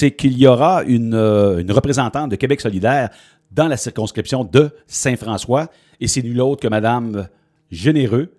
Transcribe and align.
c'est 0.00 0.12
qu'il 0.12 0.38
y 0.38 0.46
aura 0.46 0.82
une, 0.84 1.12
euh, 1.12 1.58
une 1.58 1.70
représentante 1.72 2.30
de 2.30 2.36
Québec 2.36 2.62
solidaire 2.62 3.10
dans 3.50 3.68
la 3.68 3.76
circonscription 3.76 4.44
de 4.44 4.70
Saint-François, 4.86 5.68
et 6.00 6.08
c'est 6.08 6.22
nul 6.22 6.40
autre 6.40 6.62
que 6.62 6.68
Madame 6.68 7.28
Généreux, 7.70 8.32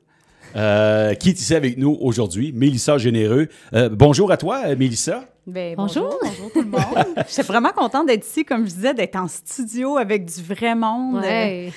euh, 0.55 1.13
qui 1.13 1.29
est 1.29 1.39
ici 1.39 1.53
avec 1.53 1.77
nous 1.77 1.95
aujourd'hui, 2.01 2.51
Mélissa 2.51 2.97
Généreux. 2.97 3.47
Euh, 3.75 3.89
bonjour 3.91 4.31
à 4.31 4.37
toi, 4.37 4.75
Mélissa. 4.75 5.23
Ben, 5.45 5.75
Bonjour. 5.75 6.17
bonjour. 6.23 6.51
tout 6.51 6.61
le 6.61 6.67
monde. 6.67 7.05
Je 7.27 7.31
suis 7.31 7.43
vraiment 7.43 7.71
contente 7.73 8.07
d'être 8.07 8.25
ici, 8.25 8.43
comme 8.43 8.67
je 8.67 8.73
disais, 8.73 8.93
d'être 8.95 9.15
en 9.15 9.27
studio 9.27 9.97
avec 9.97 10.25
du 10.25 10.41
vrai 10.41 10.73
monde. 10.73 11.21
Ouais. 11.21 11.71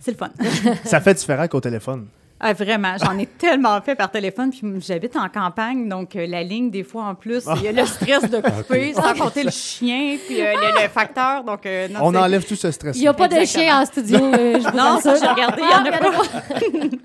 C'est 0.00 0.10
le 0.10 0.16
fun. 0.18 0.30
Ça 0.84 1.00
fait 1.00 1.14
différent 1.14 1.48
qu'au 1.48 1.60
téléphone. 1.60 2.08
Ah, 2.42 2.54
vraiment, 2.54 2.94
j'en 2.98 3.18
ai 3.18 3.26
tellement 3.26 3.78
fait 3.82 3.94
par 3.94 4.10
téléphone. 4.10 4.50
Puis 4.50 4.60
j'habite 4.80 5.14
en 5.16 5.28
campagne, 5.28 5.88
donc 5.88 6.16
euh, 6.16 6.26
la 6.26 6.42
ligne, 6.42 6.70
des 6.70 6.84
fois, 6.84 7.04
en 7.04 7.14
plus, 7.14 7.44
il 7.56 7.62
y 7.64 7.68
a 7.68 7.72
le 7.72 7.84
stress 7.84 8.30
de 8.30 8.38
couper, 8.40 8.92
sans 8.94 9.12
compter 9.14 9.44
le 9.44 9.50
chien, 9.50 10.16
puis 10.26 10.40
euh, 10.40 10.52
le, 10.54 10.82
le 10.82 10.88
facteur. 10.88 11.44
Donc, 11.44 11.66
euh, 11.66 11.88
non, 11.88 12.00
On 12.02 12.14
enlève 12.14 12.44
tout 12.46 12.56
ce 12.56 12.70
stress. 12.70 12.96
Il 12.96 13.02
n'y 13.02 13.08
a 13.08 13.12
pas 13.14 13.28
de 13.28 13.44
chien 13.44 13.78
en 13.80 13.84
studio. 13.84 14.16
euh, 14.18 14.58
je 14.58 14.68
vous 14.70 14.76
Non, 14.76 14.98
ça, 15.00 15.14
j'ai 15.20 15.26
regardé, 15.26 15.60
il 15.62 15.70
y 15.70 15.74
en 15.74 15.84
a 15.84 15.90
Ah, 15.92 15.98
pas. 16.00 16.96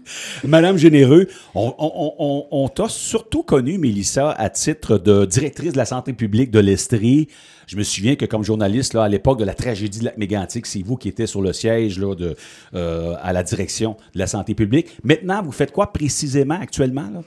Madame 0.47 0.77
Généreux, 0.77 1.27
on, 1.53 1.73
on- 1.77 2.13
on- 2.19 2.47
on 2.51 2.67
t'a 2.69 2.87
surtout 2.89 3.43
connu, 3.43 3.77
Mélissa, 3.77 4.31
à 4.31 4.49
titre 4.49 4.97
de 4.97 5.25
directrice 5.25 5.73
de 5.73 5.77
la 5.77 5.85
santé 5.85 6.13
publique 6.13 6.51
de 6.51 6.59
l'Estrie. 6.59 7.27
Je 7.67 7.77
me 7.77 7.83
souviens 7.83 8.15
que 8.15 8.25
comme 8.25 8.43
journaliste, 8.43 8.93
là, 8.93 9.03
à 9.03 9.09
l'époque 9.09 9.39
de 9.39 9.43
la 9.43 9.55
tragédie 9.55 9.97
de 9.99 10.05
lac 10.05 10.17
mégantic, 10.19 10.67
c'est 10.67 10.83
vous 10.83 10.97
qui 10.97 11.09
étiez 11.09 11.25
sur 11.25 11.41
le 11.41 11.51
siège 11.51 11.97
là, 11.97 12.13
de, 12.13 12.35
euh, 12.75 13.15
à 13.23 13.33
la 13.33 13.41
direction 13.41 13.97
de 14.13 14.19
la 14.19 14.27
santé 14.27 14.53
publique. 14.53 14.89
Maintenant, 15.03 15.24
vous 15.43 15.51
faites 15.51 15.71
quoi 15.71 15.91
précisément 15.91 16.59
actuellement? 16.59 17.09
Là? 17.13 17.21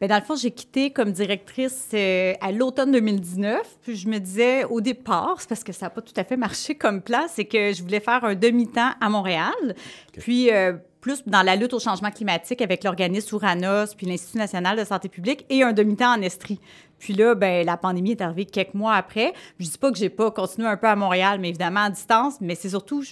Ben, 0.00 0.08
dans 0.08 0.16
le 0.16 0.22
fond, 0.22 0.36
j'ai 0.36 0.50
quitté 0.50 0.90
comme 0.90 1.12
directrice 1.12 1.88
euh, 1.94 2.34
à 2.40 2.52
l'automne 2.52 2.92
2019. 2.92 3.78
Puis 3.82 3.96
je 3.96 4.08
me 4.08 4.18
disais 4.18 4.64
au 4.64 4.80
départ, 4.80 5.36
c'est 5.38 5.48
parce 5.48 5.64
que 5.64 5.72
ça 5.72 5.86
n'a 5.86 5.90
pas 5.90 6.02
tout 6.02 6.12
à 6.16 6.24
fait 6.24 6.36
marché 6.36 6.74
comme 6.74 7.00
plan, 7.00 7.26
c'est 7.28 7.44
que 7.44 7.72
je 7.72 7.82
voulais 7.82 8.00
faire 8.00 8.24
un 8.24 8.34
demi-temps 8.34 8.90
à 9.00 9.08
Montréal. 9.08 9.74
Puis 10.18 10.50
euh, 10.50 10.74
plus 11.00 11.22
dans 11.26 11.42
la 11.42 11.54
lutte 11.54 11.74
au 11.74 11.78
changement 11.78 12.10
climatique 12.10 12.60
avec 12.60 12.82
l'organisme 12.82 13.36
Ouranos, 13.36 13.94
puis 13.94 14.06
l'Institut 14.06 14.38
national 14.38 14.78
de 14.78 14.84
santé 14.84 15.08
publique, 15.08 15.46
et 15.48 15.62
un 15.62 15.72
demi-temps 15.72 16.14
en 16.16 16.22
Estrie. 16.22 16.60
Puis 16.98 17.14
là, 17.14 17.34
ben, 17.34 17.64
la 17.64 17.76
pandémie 17.76 18.12
est 18.12 18.20
arrivée 18.20 18.46
quelques 18.46 18.74
mois 18.74 18.94
après. 18.94 19.32
Je 19.58 19.66
dis 19.66 19.78
pas 19.78 19.92
que 19.92 19.98
j'ai 19.98 20.08
pas 20.08 20.30
continué 20.30 20.66
un 20.66 20.76
peu 20.76 20.86
à 20.86 20.96
Montréal, 20.96 21.38
mais 21.40 21.50
évidemment 21.50 21.80
à 21.80 21.90
distance. 21.90 22.40
Mais 22.40 22.54
c'est 22.54 22.70
surtout 22.70 23.04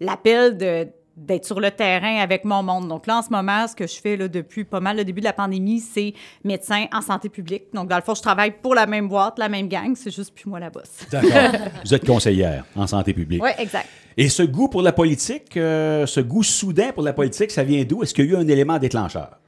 l'appel 0.00 0.56
de 0.56 0.88
d'être 1.16 1.44
sur 1.44 1.60
le 1.60 1.70
terrain 1.70 2.16
avec 2.16 2.44
mon 2.44 2.62
monde. 2.62 2.88
Donc 2.88 3.06
là, 3.06 3.18
en 3.18 3.22
ce 3.22 3.30
moment, 3.30 3.66
ce 3.68 3.74
que 3.74 3.86
je 3.86 4.00
fais 4.00 4.16
là, 4.16 4.28
depuis 4.28 4.64
pas 4.64 4.80
mal 4.80 4.96
le 4.96 5.04
début 5.04 5.20
de 5.20 5.26
la 5.26 5.32
pandémie, 5.32 5.80
c'est 5.80 6.12
médecin 6.42 6.86
en 6.92 7.00
santé 7.00 7.28
publique. 7.28 7.64
Donc, 7.72 7.88
dans 7.88 7.96
le 7.96 8.02
fond, 8.02 8.14
je 8.14 8.22
travaille 8.22 8.50
pour 8.50 8.74
la 8.74 8.86
même 8.86 9.08
boîte, 9.08 9.38
la 9.38 9.48
même 9.48 9.68
gang. 9.68 9.94
C'est 9.94 10.14
juste 10.14 10.34
plus 10.34 10.48
moi 10.48 10.58
la 10.58 10.70
bosse. 10.70 11.06
D'accord. 11.10 11.60
vous 11.84 11.94
êtes 11.94 12.04
conseillère 12.04 12.64
en 12.74 12.86
santé 12.86 13.12
publique. 13.12 13.42
Oui, 13.42 13.50
exact. 13.58 13.88
Et 14.16 14.28
ce 14.28 14.42
goût 14.42 14.68
pour 14.68 14.82
la 14.82 14.92
politique, 14.92 15.56
euh, 15.56 16.06
ce 16.06 16.20
goût 16.20 16.42
soudain 16.42 16.92
pour 16.92 17.02
la 17.02 17.12
politique, 17.12 17.50
ça 17.50 17.64
vient 17.64 17.84
d'où? 17.84 18.02
Est-ce 18.02 18.14
qu'il 18.14 18.26
y 18.26 18.28
a 18.28 18.32
eu 18.32 18.36
un 18.36 18.48
élément 18.48 18.78
déclencheur? 18.78 19.38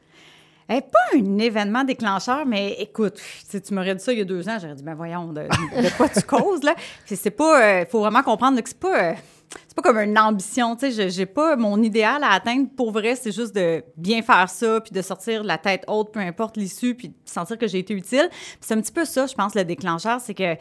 Eh, 0.68 0.80
pas 0.80 1.16
un 1.16 1.38
événement 1.38 1.84
déclencheur, 1.84 2.44
mais 2.44 2.72
écoute, 2.80 3.20
si 3.48 3.60
tu 3.60 3.72
m'aurais 3.72 3.94
dit 3.94 4.02
ça 4.02 4.12
il 4.12 4.18
y 4.18 4.22
a 4.22 4.24
deux 4.24 4.48
ans, 4.48 4.58
j'aurais 4.60 4.74
dit, 4.74 4.82
ben 4.82 4.94
voyons, 4.94 5.32
de, 5.32 5.42
de 5.42 5.96
quoi 5.96 6.08
tu 6.08 6.22
causes, 6.22 6.64
là? 6.64 6.74
C'est 7.04 7.30
pas, 7.30 7.82
il 7.82 7.86
faut 7.86 8.00
vraiment 8.00 8.24
comprendre 8.24 8.60
que 8.60 8.68
c'est 8.68 8.78
pas, 8.78 9.10
euh, 9.10 9.12
c'est 9.66 9.74
pas 9.74 9.82
comme 9.82 9.98
une 9.98 10.18
ambition, 10.18 10.76
tu 10.76 10.90
sais, 10.90 11.10
j'ai 11.10 11.26
pas 11.26 11.56
mon 11.56 11.82
idéal 11.82 12.22
à 12.24 12.32
atteindre 12.32 12.68
pour 12.76 12.92
vrai, 12.92 13.14
c'est 13.14 13.32
juste 13.32 13.54
de 13.54 13.82
bien 13.96 14.22
faire 14.22 14.48
ça, 14.48 14.80
puis 14.80 14.92
de 14.92 15.02
sortir 15.02 15.44
la 15.44 15.58
tête 15.58 15.84
haute, 15.86 16.12
peu 16.12 16.20
importe 16.20 16.56
l'issue, 16.56 16.94
puis 16.94 17.12
sentir 17.24 17.58
que 17.58 17.66
j'ai 17.66 17.78
été 17.78 17.94
utile. 17.94 18.28
C'est 18.60 18.74
un 18.74 18.80
petit 18.80 18.92
peu 18.92 19.04
ça, 19.04 19.26
je 19.26 19.34
pense, 19.34 19.54
le 19.54 19.64
déclencheur, 19.64 20.20
c'est 20.20 20.34
que 20.34 20.56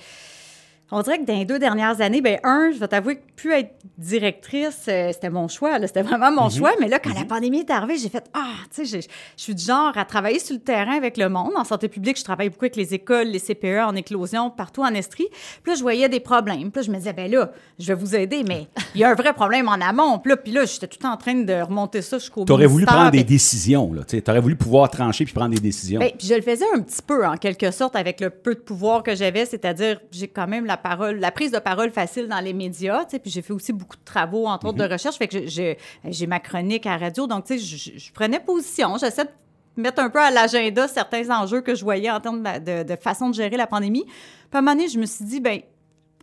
on 0.92 1.02
dirait 1.02 1.18
que 1.18 1.26
dans 1.26 1.36
les 1.36 1.46
deux 1.46 1.58
dernières 1.58 2.00
années, 2.02 2.22
ben 2.22 2.40
un, 2.44 2.72
je 2.72 2.78
vais 2.78 2.88
t'avouer 2.88 3.16
que 3.16 3.22
plus 3.36 3.52
être 3.54 3.74
directrice, 3.98 4.86
euh, 4.88 5.12
c'était 5.12 5.32
mon 5.32 5.48
choix, 5.48 5.80
là, 5.80 5.88
c'était 5.88 6.04
vraiment 6.04 6.32
mon 6.32 6.50
choix. 6.50 6.72
Mais 6.80 6.88
là, 6.88 7.00
quand 7.00 7.14
la 7.14 7.26
pandémie 7.26 7.60
est 7.60 7.72
arrivée, 7.72 7.98
j'ai 7.98 8.10
fait 8.10 8.24
ah, 8.34 8.54
tu 8.74 8.86
sais, 8.86 9.02
je 9.02 9.08
suis 9.36 9.56
du 9.56 9.64
genre 9.64 9.98
à 9.98 10.06
travailler 10.06 10.38
sur 10.38 10.54
le 10.56 10.62
terrain 10.62 10.96
avec 10.96 11.18
le 11.18 11.28
monde. 11.28 11.52
En 11.56 11.64
santé 11.64 11.88
publique, 11.88 12.20
je 12.20 12.24
travaille 12.24 12.50
beaucoup 12.50 12.66
avec 12.66 12.76
les 12.76 12.94
écoles, 12.94 13.28
les 13.28 13.40
CPE 13.40 13.84
en 13.84 13.96
éclosion, 13.96 14.52
partout 14.52 14.84
en 14.84 14.94
Estrie. 14.94 15.28
Puis 15.64 15.72
là, 15.72 15.76
je 15.76 15.82
voyais 15.82 16.08
des 16.08 16.20
problèmes. 16.20 16.72
Puis 16.72 16.82
là, 16.82 16.82
je 16.84 16.92
me 16.92 16.98
disais 16.98 17.14
ben 17.14 17.32
là, 17.32 17.52
je 17.80 17.88
vais 17.88 17.96
vous 17.96 18.16
aider, 18.16 18.44
mais 18.48 18.68
il 18.94 19.02
y 19.02 19.04
a 19.04 19.10
un 19.10 19.16
vrai 19.16 19.34
problème 19.34 19.68
en 19.68 19.74
amont. 19.82 20.20
Puis 20.20 20.30
là, 20.30 20.38
puis 20.38 20.52
là, 20.52 20.66
j'étais 20.66 20.88
tout 20.88 21.06
en 21.06 21.18
train 21.18 21.34
de 21.34 21.62
remonter 21.62 22.04
ça 22.04 22.20
jusqu'au. 22.20 22.46
Tu 22.46 22.52
aurais 22.52 22.68
voulu 22.68 22.86
prendre 22.86 23.12
des 23.12 23.24
décisions. 23.24 23.92
Tu 24.08 24.22
aurais 24.28 24.40
voulu 24.40 24.56
pouvoir 24.56 24.92
trancher 24.92 25.26
puis 25.26 25.34
prendre 25.34 25.56
des 25.56 25.62
décisions. 25.62 26.00
ben, 26.00 26.12
puis 26.16 26.28
je 26.28 26.36
le 26.36 26.42
faisais 26.42 26.66
un 26.76 26.82
petit 26.82 27.02
peu, 27.02 27.26
en 27.26 27.38
quelque 27.38 27.72
sorte, 27.72 27.96
avec 27.96 28.22
le 28.22 28.30
peu 28.30 28.54
de 28.54 28.60
pouvoir 28.60 29.02
que 29.02 29.16
j'avais, 29.16 29.46
c'est-à-dire 29.46 30.00
j'ai 30.12 30.28
quand 30.28 30.48
même 30.48 30.66
la 30.66 30.75
parole, 30.78 31.20
la 31.20 31.32
prise 31.32 31.52
de 31.52 31.60
parole 31.60 31.92
facile 31.92 32.28
dans 32.28 32.40
les 32.40 32.54
médias, 32.54 33.06
puis 33.06 33.32
j'ai 33.32 33.42
fait 33.42 33.54
aussi 33.54 33.74
beaucoup 33.74 33.96
de 33.98 34.04
travaux, 34.04 34.46
entre 34.48 34.68
autres, 34.68 34.78
de 34.78 34.92
recherche, 34.92 35.18
fait 35.18 35.28
que 35.28 35.46
j'ai 35.48 36.28
ma 36.28 36.40
chronique 36.40 36.86
à 36.86 36.98
radio, 36.98 37.28
donc 37.28 37.46
tu 37.46 37.60
sais, 37.60 37.94
je, 37.98 38.12
prenais 38.14 38.40
position, 38.40 38.98
j'essaie 38.98 39.26
de 39.26 39.30
mettre 39.78 40.02
un 40.02 40.10
peu 40.10 40.20
à 40.20 40.32
l'agenda 40.32 40.88
certains 40.88 41.30
enjeux 41.30 41.62
que 41.62 41.76
je 41.76 41.84
voyais 41.84 42.10
en 42.10 42.20
termes 42.20 42.42
de, 42.44 42.84
de- 42.84 42.88
de 42.88 42.96
façon 42.96 43.30
de 43.30 43.36
gérer 43.36 43.58
la 43.58 43.68
pandémie. 43.68 44.06
Puis 44.06 44.14
à 44.54 44.58
un 44.60 44.62
moment 44.62 44.76
donné, 44.76 44.88
je 44.88 44.98
me 45.00 45.06
suis 45.06 45.26
dit, 45.26 45.40
ben 45.42 45.60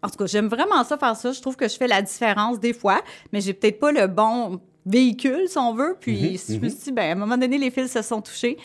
en 0.03 0.09
tout 0.09 0.17
cas, 0.17 0.27
j'aime 0.27 0.49
vraiment 0.49 0.83
ça 0.85 0.97
faire 0.99 1.15
ça. 1.17 1.31
Je 1.33 1.41
trouve 1.41 1.55
que 1.57 1.69
je 1.69 1.77
fais 1.77 1.87
la 1.87 2.03
différence 2.03 2.59
des 2.59 2.73
fois, 2.73 3.01
mais 3.33 3.41
j'ai 3.41 3.53
peut-être 3.55 3.79
pas 3.79 3.93
le 3.93 4.07
bon 4.09 4.59
véhicule, 4.85 5.49
si 5.49 5.59
on 5.59 5.75
veut. 5.75 5.97
Puis 6.01 6.39
je 6.55 6.59
me 6.61 6.69
suis 6.71 6.79
dit, 6.85 6.93
ben, 6.93 7.09
à 7.11 7.13
un 7.13 7.15
moment 7.15 7.37
donné, 7.37 7.57
les 7.59 7.71
fils 7.71 7.93
se 7.93 8.03
sont 8.03 8.21
touchés. 8.21 8.57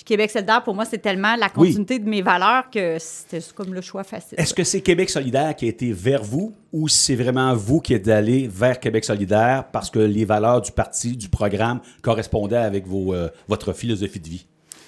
Puis 0.00 0.04
Québec 0.16 0.30
solidaire, 0.30 0.62
pour 0.64 0.74
moi, 0.74 0.86
c'est 0.86 0.96
tellement 0.96 1.36
la 1.36 1.48
Oui. 1.56 1.66
continuité 1.68 1.98
de 1.98 2.08
mes 2.08 2.22
valeurs 2.22 2.70
que 2.70 2.96
c'était 2.98 3.40
comme 3.54 3.74
le 3.74 3.82
choix 3.82 4.02
facile. 4.02 4.40
Est-ce 4.40 4.54
que 4.54 4.64
c'est 4.64 4.80
Québec 4.80 5.10
solidaire 5.10 5.54
qui 5.54 5.66
a 5.66 5.68
été 5.68 5.92
vers 5.92 6.22
vous 6.22 6.54
ou 6.72 6.88
c'est 6.88 7.14
vraiment 7.16 7.54
vous 7.54 7.80
qui 7.80 7.92
êtes 7.92 8.08
allé 8.08 8.48
vers 8.50 8.80
Québec 8.80 9.04
solidaire 9.04 9.64
parce 9.70 9.90
que 9.90 9.98
les 9.98 10.24
valeurs 10.24 10.62
du 10.62 10.72
parti, 10.72 11.18
du 11.18 11.28
programme 11.28 11.80
correspondaient 12.00 12.56
avec 12.56 12.86
vos, 12.86 13.12
euh, 13.12 13.28
votre 13.46 13.74
philosophie 13.74 14.20
de 14.20 14.28
vie? 14.28 14.46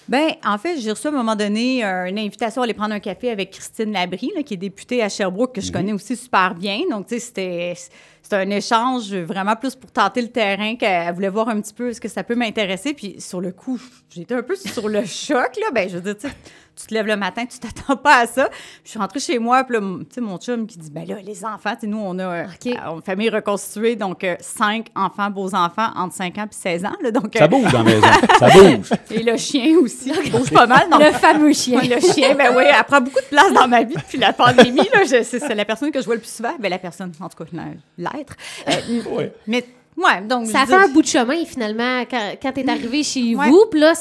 Ben, 0.08 0.30
en 0.46 0.56
fait, 0.56 0.80
j'ai 0.80 0.90
reçu 0.90 1.06
à 1.08 1.10
un 1.10 1.12
moment 1.12 1.36
donné 1.36 1.84
euh, 1.84 2.06
une 2.06 2.18
invitation 2.18 2.62
à 2.62 2.64
aller 2.64 2.72
prendre 2.74 2.94
un 2.94 2.98
café 3.00 3.30
avec 3.30 3.50
Christine 3.50 3.92
Labrie, 3.92 4.32
là, 4.34 4.42
qui 4.42 4.54
est 4.54 4.56
députée 4.56 5.02
à 5.02 5.10
Sherbrooke, 5.10 5.54
que 5.54 5.60
je 5.60 5.70
connais 5.70 5.92
aussi 5.92 6.16
super 6.16 6.54
bien. 6.54 6.80
Donc, 6.90 7.06
tu 7.06 7.16
sais, 7.16 7.20
c'était, 7.20 7.74
c'était 8.22 8.36
un 8.36 8.50
échange 8.50 9.12
vraiment 9.14 9.56
plus 9.56 9.74
pour 9.74 9.90
tenter 9.90 10.22
le 10.22 10.28
terrain 10.28 10.76
qu'elle 10.76 11.12
voulait 11.14 11.28
voir 11.28 11.48
un 11.48 11.60
petit 11.60 11.74
peu 11.74 11.92
ce 11.92 12.00
que 12.00 12.08
ça 12.08 12.22
peut 12.22 12.34
m'intéresser. 12.36 12.94
Puis, 12.94 13.16
sur 13.20 13.40
le 13.40 13.52
coup, 13.52 13.80
j'étais 14.14 14.34
un 14.34 14.42
peu 14.42 14.54
sur 14.56 14.88
le 14.88 15.04
choc, 15.04 15.50
là. 15.60 15.70
Ben, 15.74 15.88
je 15.88 15.96
veux 15.96 16.00
dire, 16.02 16.16
tu 16.16 16.28
sais, 16.28 16.34
tu 16.74 16.86
te 16.86 16.94
lèves 16.94 17.06
le 17.06 17.16
matin, 17.16 17.44
tu 17.44 17.58
t'attends 17.58 17.96
pas 17.96 18.20
à 18.22 18.26
ça. 18.26 18.48
Puis, 18.48 18.58
je 18.84 18.90
suis 18.90 18.98
rentrée 18.98 19.20
chez 19.20 19.38
moi, 19.38 19.64
puis 19.64 19.74
là, 19.76 19.80
tu 19.80 20.06
sais, 20.14 20.20
mon 20.22 20.38
chum 20.38 20.66
qui 20.66 20.78
dit, 20.78 20.90
ben 20.90 21.04
là, 21.06 21.16
les 21.22 21.44
enfants, 21.44 21.74
tu 21.74 21.80
sais, 21.82 21.86
nous, 21.88 21.98
on 21.98 22.18
a 22.20 22.22
euh, 22.24 22.44
OK. 22.46 22.72
une 22.96 23.02
famille 23.02 23.28
reconstituée, 23.28 23.96
donc 23.96 24.24
euh, 24.24 24.36
cinq 24.40 24.86
enfants, 24.94 25.28
beaux 25.28 25.54
enfants, 25.54 25.88
entre 25.96 26.14
5 26.14 26.38
ans 26.38 26.46
puis 26.48 26.58
16 26.58 26.84
ans, 26.86 26.92
là. 27.02 27.10
Donc, 27.10 27.34
Ça 27.36 27.44
euh, 27.44 27.48
bouge 27.48 27.70
dans 27.72 27.78
la 27.82 27.84
maison. 27.84 28.06
Ça 28.38 28.48
bouge. 28.48 28.88
et 29.10 29.22
le 29.22 29.36
chien 29.36 29.76
aussi, 29.78 30.10
qui 30.12 30.30
bouge 30.30 30.50
pas 30.50 30.66
mal. 30.66 30.88
donc- 30.88 31.00
Le 31.02 31.10
fameux 31.12 31.52
chien. 31.52 31.80
le 31.82 32.00
chien, 32.00 32.34
ben 32.34 32.54
oui, 32.56 32.64
elle 32.66 32.84
prend 32.84 33.00
beaucoup 33.00 33.20
de 33.20 33.26
place 33.26 33.52
dans 33.52 33.68
ma 33.68 33.82
vie 33.82 33.94
depuis 33.96 34.18
la 34.18 34.32
pandémie. 34.32 34.88
Là, 34.94 35.00
c'est, 35.06 35.24
c'est 35.24 35.54
la 35.54 35.64
personne 35.64 35.90
que 35.90 36.00
je 36.00 36.06
vois 36.06 36.14
le 36.14 36.20
plus 36.20 36.32
souvent. 36.32 36.54
Ben, 36.58 36.68
la 36.70 36.78
personne, 36.78 37.12
en 37.20 37.28
tout 37.28 37.44
cas, 37.44 37.50
la- 37.52 37.64
l'être. 37.98 38.11
Euh. 38.68 39.28
Mais, 39.46 39.64
ouais, 39.96 40.22
donc. 40.28 40.46
Ça 40.46 40.64
fait 40.66 40.74
un 40.74 40.88
bout 40.88 41.02
de 41.02 41.06
chemin, 41.06 41.44
finalement, 41.44 42.02
quand, 42.10 42.34
quand 42.40 42.52
t'es 42.52 42.68
arrivé 42.68 43.02
chez 43.02 43.34
Ouais. 43.34 43.48
vous. 43.48 43.64
Puis 43.70 43.80
là, 43.80 43.92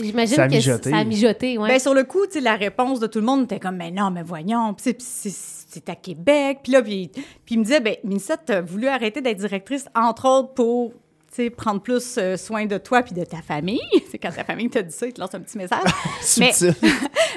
j'imagine 0.00 0.36
que 0.36 0.48
mijoté. 0.54 0.90
ça 0.90 0.96
a 0.98 1.04
mijoté. 1.04 1.58
Ouais. 1.58 1.68
Ben, 1.68 1.78
sur 1.78 1.94
le 1.94 2.04
coup, 2.04 2.26
tu 2.26 2.34
sais, 2.34 2.40
la 2.40 2.56
réponse 2.56 3.00
de 3.00 3.06
tout 3.06 3.18
le 3.20 3.24
monde 3.26 3.44
était 3.44 3.58
comme, 3.60 3.76
mais 3.76 3.90
non, 3.90 4.10
mais 4.10 4.22
voyons, 4.22 4.74
c'est, 4.78 4.94
puis 4.94 5.06
c'est- 5.08 5.66
c'est 5.72 5.88
à 5.88 5.94
Québec. 5.94 6.58
Puis 6.64 6.72
là, 6.72 6.82
puis, 6.82 7.10
puis 7.14 7.54
il 7.54 7.58
me 7.58 7.64
disait, 7.64 7.80
ben, 7.80 7.94
Mélissa, 8.04 8.36
t'as 8.36 8.60
voulu 8.60 8.88
arrêter 8.88 9.20
d'être 9.20 9.38
directrice, 9.38 9.86
entre 9.94 10.26
autres, 10.28 10.52
pour. 10.54 10.92
tu 11.32 11.44
sais, 11.44 11.50
prendre 11.50 11.80
plus 11.80 12.16
euh, 12.18 12.36
soin 12.36 12.66
de 12.66 12.76
toi 12.76 13.02
puis 13.02 13.14
de 13.14 13.22
ta 13.24 13.40
famille. 13.40 13.78
C'est 14.10 14.18
quand 14.18 14.32
ta 14.32 14.42
famille 14.42 14.68
t'a 14.68 14.82
dit 14.82 14.92
ça, 14.92 15.06
ils 15.06 15.12
te 15.12 15.20
lancent 15.20 15.34
un 15.36 15.40
petit 15.40 15.58
message. 15.58 15.78
Mais 16.38 16.50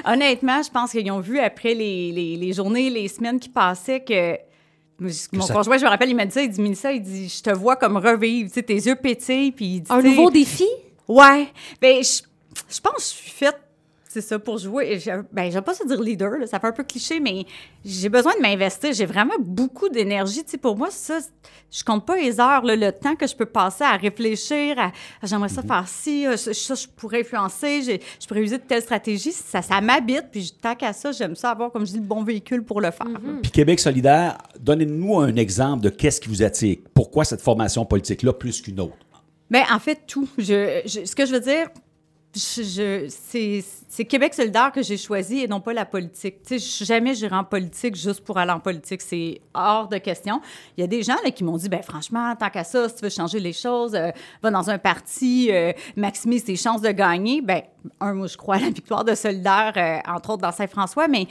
honnêtement, 0.04 0.62
je 0.62 0.70
pense 0.70 0.90
qu'ils 0.90 1.10
ont 1.12 1.20
vu 1.20 1.38
après 1.38 1.74
les, 1.74 2.10
les, 2.12 2.36
les 2.36 2.52
journées, 2.52 2.90
les 2.90 3.06
semaines 3.08 3.38
qui 3.38 3.48
passaient 3.48 4.00
que. 4.00 4.36
Mon 5.00 5.42
ça- 5.42 5.54
conjoint, 5.54 5.76
je 5.78 5.84
me 5.84 5.88
rappelle, 5.90 6.08
il 6.10 6.14
m'a 6.14 6.24
dit 6.26 6.32
ça, 6.32 6.42
il 6.42 6.48
dit, 6.50 6.60
Mélissa, 6.60 6.92
il 6.92 7.02
dit, 7.02 7.28
je 7.28 7.42
te 7.42 7.50
vois 7.50 7.76
comme 7.76 7.96
revivre, 7.96 8.48
tu 8.48 8.54
sais, 8.54 8.62
tes 8.62 8.74
yeux 8.74 8.96
pétillent, 8.96 9.52
puis 9.52 9.64
il 9.66 9.80
dit, 9.80 9.92
un 9.92 10.00
nouveau 10.02 10.30
défi? 10.30 10.68
Ouais. 11.08 11.48
Ben, 11.80 12.02
je, 12.02 12.22
je 12.70 12.80
pense 12.80 12.94
que 12.94 13.00
je 13.00 13.06
suis 13.06 13.30
faite, 13.30 13.60
c'est 14.14 14.20
ça, 14.20 14.38
pour 14.38 14.58
jouer. 14.58 14.98
Je- 15.00 15.10
Ben, 15.32 15.50
j'aime 15.50 15.62
pas 15.64 15.74
se 15.74 15.86
dire 15.86 16.00
leader, 16.00 16.38
là, 16.38 16.46
ça 16.46 16.60
fait 16.60 16.68
un 16.68 16.72
peu 16.72 16.84
cliché, 16.84 17.18
mais 17.20 17.44
j'ai 17.84 18.08
besoin 18.08 18.32
de 18.36 18.40
m'investir. 18.42 18.92
J'ai 18.92 19.06
vraiment 19.06 19.34
beaucoup 19.40 19.88
d'énergie. 19.88 20.44
Tu 20.44 20.52
sais, 20.52 20.56
pour 20.58 20.76
moi, 20.76 20.88
ça, 20.90 21.18
je 21.70 21.82
compte 21.82 22.06
pas 22.06 22.16
les 22.16 22.38
heures, 22.40 22.62
là, 22.62 22.76
le 22.76 22.92
temps 22.92 23.16
que 23.16 23.26
je 23.26 23.34
peux 23.34 23.46
passer 23.46 23.82
à 23.84 23.96
réfléchir, 23.96 24.78
à, 24.78 24.86
à 25.20 25.26
j'aimerais 25.26 25.48
ça 25.48 25.62
faire 25.62 25.88
ci, 25.88 26.26
euh, 26.26 26.36
ça, 26.36 26.74
je 26.74 26.86
pourrais 26.96 27.20
influencer, 27.20 27.82
je 28.20 28.26
pourrais 28.26 28.42
user 28.42 28.58
de 28.58 28.62
telle 28.62 28.82
stratégie. 28.82 29.32
Ça, 29.32 29.60
ça 29.62 29.80
m'habite, 29.80 30.26
puis 30.30 30.42
je- 30.44 30.52
tant 30.52 30.74
qu'à 30.76 30.92
ça, 30.92 31.10
j'aime 31.12 31.34
ça 31.34 31.50
avoir, 31.50 31.72
comme 31.72 31.84
je 31.86 31.92
dis, 31.92 31.98
le 31.98 32.04
bon 32.04 32.22
véhicule 32.22 32.62
pour 32.62 32.80
le 32.80 32.90
faire. 32.92 33.08
là. 33.08 33.18
Puis 33.42 33.50
Québec 33.50 33.80
solidaire, 33.80 34.38
donnez-nous 34.60 35.18
un 35.18 35.34
exemple 35.36 35.82
de 35.82 35.88
qu'est-ce 35.90 36.20
qui 36.20 36.28
vous 36.28 36.42
attire. 36.42 36.76
Pourquoi 36.94 37.24
cette 37.24 37.40
formation 37.42 37.84
politique-là 37.84 38.32
plus 38.32 38.62
qu'une 38.62 38.78
autre? 38.80 38.94
Ben, 39.50 39.62
en 39.72 39.78
fait, 39.78 40.00
tout. 40.06 40.28
Je, 40.38 40.80
je- 40.86 41.04
ce 41.04 41.14
que 41.14 41.26
je 41.26 41.32
veux 41.32 41.40
dire, 41.40 41.68
je, 42.34 43.06
c'est, 43.08 44.04
Québec 44.04 44.34
solidaire 44.34 44.72
que 44.72 44.82
j'ai 44.82 44.96
choisi 44.96 45.40
et 45.40 45.48
non 45.48 45.60
pas 45.60 45.72
la 45.72 45.84
politique. 45.84 46.42
Tu 46.42 46.58
sais, 46.58 46.84
jamais 46.84 47.14
j'irai 47.14 47.36
en 47.36 47.44
politique 47.44 47.94
juste 47.94 48.24
pour 48.24 48.38
aller 48.38 48.50
en 48.50 48.60
politique. 48.60 49.02
C'est 49.02 49.40
hors 49.54 49.88
de 49.88 49.98
question. 49.98 50.40
Il 50.76 50.80
y 50.80 50.84
a 50.84 50.86
des 50.86 51.02
gens 51.02 51.16
là, 51.24 51.30
qui 51.30 51.44
m'ont 51.44 51.56
dit, 51.56 51.68
ben 51.68 51.82
franchement, 51.82 52.34
tant 52.36 52.50
qu'à 52.50 52.64
ça, 52.64 52.88
si 52.88 52.96
tu 52.96 53.02
veux 53.02 53.10
changer 53.10 53.38
les 53.38 53.52
choses, 53.52 53.94
euh, 53.94 54.10
va 54.42 54.50
dans 54.50 54.68
un 54.68 54.78
parti, 54.78 55.48
euh, 55.50 55.72
maximise 55.96 56.44
tes 56.44 56.56
chances 56.56 56.80
de 56.80 56.90
gagner. 56.90 57.40
Ben, 57.40 57.62
un, 58.00 58.14
moi, 58.14 58.26
je 58.26 58.36
crois 58.36 58.58
la 58.58 58.70
victoire 58.70 59.04
de 59.04 59.14
solidaire, 59.14 59.72
euh, 59.76 60.10
entre 60.10 60.30
autres 60.30 60.42
dans 60.42 60.52
Saint-François, 60.52 61.06
mais 61.08 61.28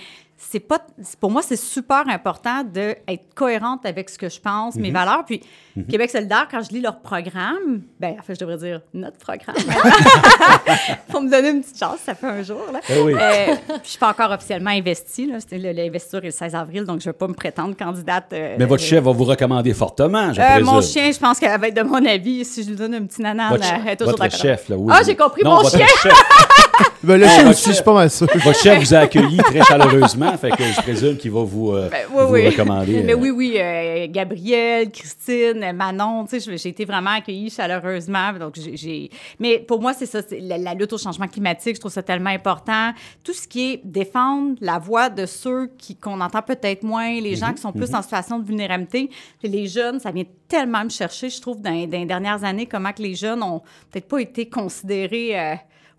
c'est 0.49 0.59
pas 0.59 0.79
pour 1.19 1.31
moi 1.31 1.41
c'est 1.41 1.55
super 1.55 2.03
important 2.07 2.63
d'être 2.63 3.33
cohérente 3.35 3.85
avec 3.85 4.09
ce 4.09 4.17
que 4.17 4.29
je 4.29 4.39
pense 4.39 4.75
mes 4.75 4.91
valeurs 4.91 5.23
puis 5.25 5.41
Québec 5.89 6.09
solidaire 6.09 6.47
quand 6.49 6.61
je 6.61 6.69
lis 6.69 6.81
leur 6.81 6.99
programme 6.99 7.81
ben 7.99 8.15
en 8.19 8.23
fait 8.23 8.35
je 8.35 8.39
devrais 8.39 8.57
dire 8.57 8.81
notre 8.93 9.17
programme 9.17 9.55
faut 11.09 11.21
me 11.21 11.29
donner 11.29 11.49
une 11.49 11.61
petite 11.61 11.79
chance 11.79 11.99
ça 12.03 12.13
fait 12.15 12.27
un 12.27 12.43
jour 12.43 12.61
là 12.71 12.79
Eh 12.89 13.01
oui. 13.01 13.13
Euh, 13.13 13.55
puis 13.67 13.79
je 13.83 13.89
suis 13.89 13.99
pas 13.99 14.09
encore 14.09 14.31
officiellement 14.31 14.71
investie 14.71 15.25
là 15.27 15.37
l'investiture 15.51 16.19
est 16.19 16.25
le 16.25 16.31
16 16.31 16.55
avril 16.55 16.83
donc 16.85 16.99
je 16.99 17.05
vais 17.05 17.13
pas 17.13 17.27
me 17.27 17.33
prétendre 17.33 17.75
candidate 17.75 18.25
euh, 18.33 18.55
Mais 18.59 18.65
votre 18.65 18.83
euh, 18.83 18.87
chef 18.87 19.03
va 19.03 19.11
vous 19.11 19.23
recommander 19.25 19.73
fortement, 19.73 20.33
je 20.33 20.41
mon 20.63 20.81
chien, 20.81 21.11
je 21.11 21.19
pense 21.19 21.39
qu'elle 21.39 21.59
va 21.59 21.67
être 21.67 21.75
de 21.75 21.83
mon 21.83 22.03
avis. 22.05 22.45
Si 22.45 22.63
je 22.63 22.69
lui 22.69 22.75
donne 22.75 22.95
un 22.95 23.05
petit 23.05 23.21
nanan, 23.21 23.49
Votre, 23.51 23.65
elle 23.65 23.93
est 23.93 23.95
toujours 23.95 24.11
votre 24.11 24.23
d'accord. 24.23 24.39
chef, 24.39 24.69
là, 24.69 24.75
oui. 24.77 24.93
Ah, 24.95 25.01
j'ai 25.05 25.15
compris, 25.15 25.43
Non, 25.43 25.61
mon 25.61 25.69
chien. 25.69 25.85
chef. 27.03 27.07
Ben, 27.07 27.17
le 27.19 27.25
Ah, 27.25 27.37
votre 27.37 27.49
aussi, 27.49 27.61
je 27.61 27.65
chef. 27.67 27.75
suis 27.75 27.83
pas 27.83 27.93
mal 27.93 28.09
sûr. 28.09 28.27
Votre 28.33 28.59
chef 28.59 28.79
vous 28.79 28.93
a 28.93 28.97
accueilli 28.99 29.37
très 29.37 29.61
chaleureusement, 29.63 30.37
fait 30.37 30.51
que 30.51 30.63
je 30.63 30.81
présume 30.81 31.17
qu'il 31.17 31.31
va 31.31 31.43
vous, 31.43 31.71
euh, 31.71 31.89
Ben, 31.89 32.05
oui, 32.11 32.23
vous 32.25 32.33
oui. 32.33 32.49
recommander. 32.49 33.03
Mais 33.03 33.13
euh, 33.13 33.17
oui, 33.17 33.29
oui, 33.29 33.57
euh, 33.59 34.07
Gabrielle, 34.09 34.89
Christine, 34.91 35.71
Manon, 35.73 36.25
tu 36.25 36.39
sais, 36.39 36.57
j'ai 36.57 36.69
été 36.69 36.85
vraiment 36.85 37.11
accueillie 37.11 37.49
chaleureusement. 37.49 38.33
Donc, 38.39 38.55
j'ai-. 38.55 39.09
Mais 39.39 39.59
pour 39.59 39.81
moi, 39.81 39.93
c'est 39.93 40.05
ça, 40.05 40.21
c'est 40.27 40.39
la, 40.39 40.57
la 40.57 40.73
lutte 40.73 40.93
au 40.93 40.97
changement 40.97 41.27
climatique. 41.27 41.75
Je 41.75 41.79
trouve 41.79 41.91
ça 41.91 42.03
tellement 42.03 42.29
important. 42.29 42.91
Tout 43.23 43.33
ce 43.33 43.47
qui 43.47 43.73
est 43.73 43.81
défendre 43.83 44.55
la 44.61 44.79
voix 44.79 45.09
de 45.09 45.25
ceux 45.25 45.67
qui 45.77 45.95
qu'on 45.95 46.19
entend 46.21 46.41
peut-être 46.41 46.83
moins, 46.83 47.19
les 47.19 47.35
gens 47.35 47.53
qui 47.53 47.61
sont 47.61 47.71
plus 47.71 47.93
en 47.93 48.01
situation 48.01 48.39
de 48.39 48.45
vulnérabilité, 48.45 49.09
Puis 49.39 49.49
les 49.49 49.67
jeunes, 49.67 49.99
ça 49.99 50.11
vient 50.11 50.23
tellement 50.47 50.83
me 50.83 50.89
chercher, 50.89 51.29
je 51.29 51.41
trouve, 51.41 51.61
dans, 51.61 51.69
dans 51.71 51.99
les 51.99 52.05
dernières 52.05 52.43
années, 52.43 52.65
comment 52.65 52.91
que 52.91 53.01
les 53.01 53.15
jeunes 53.15 53.41
ont 53.43 53.61
peut-être 53.91 54.07
pas 54.07 54.19
été 54.19 54.47
considérés. 54.49 55.35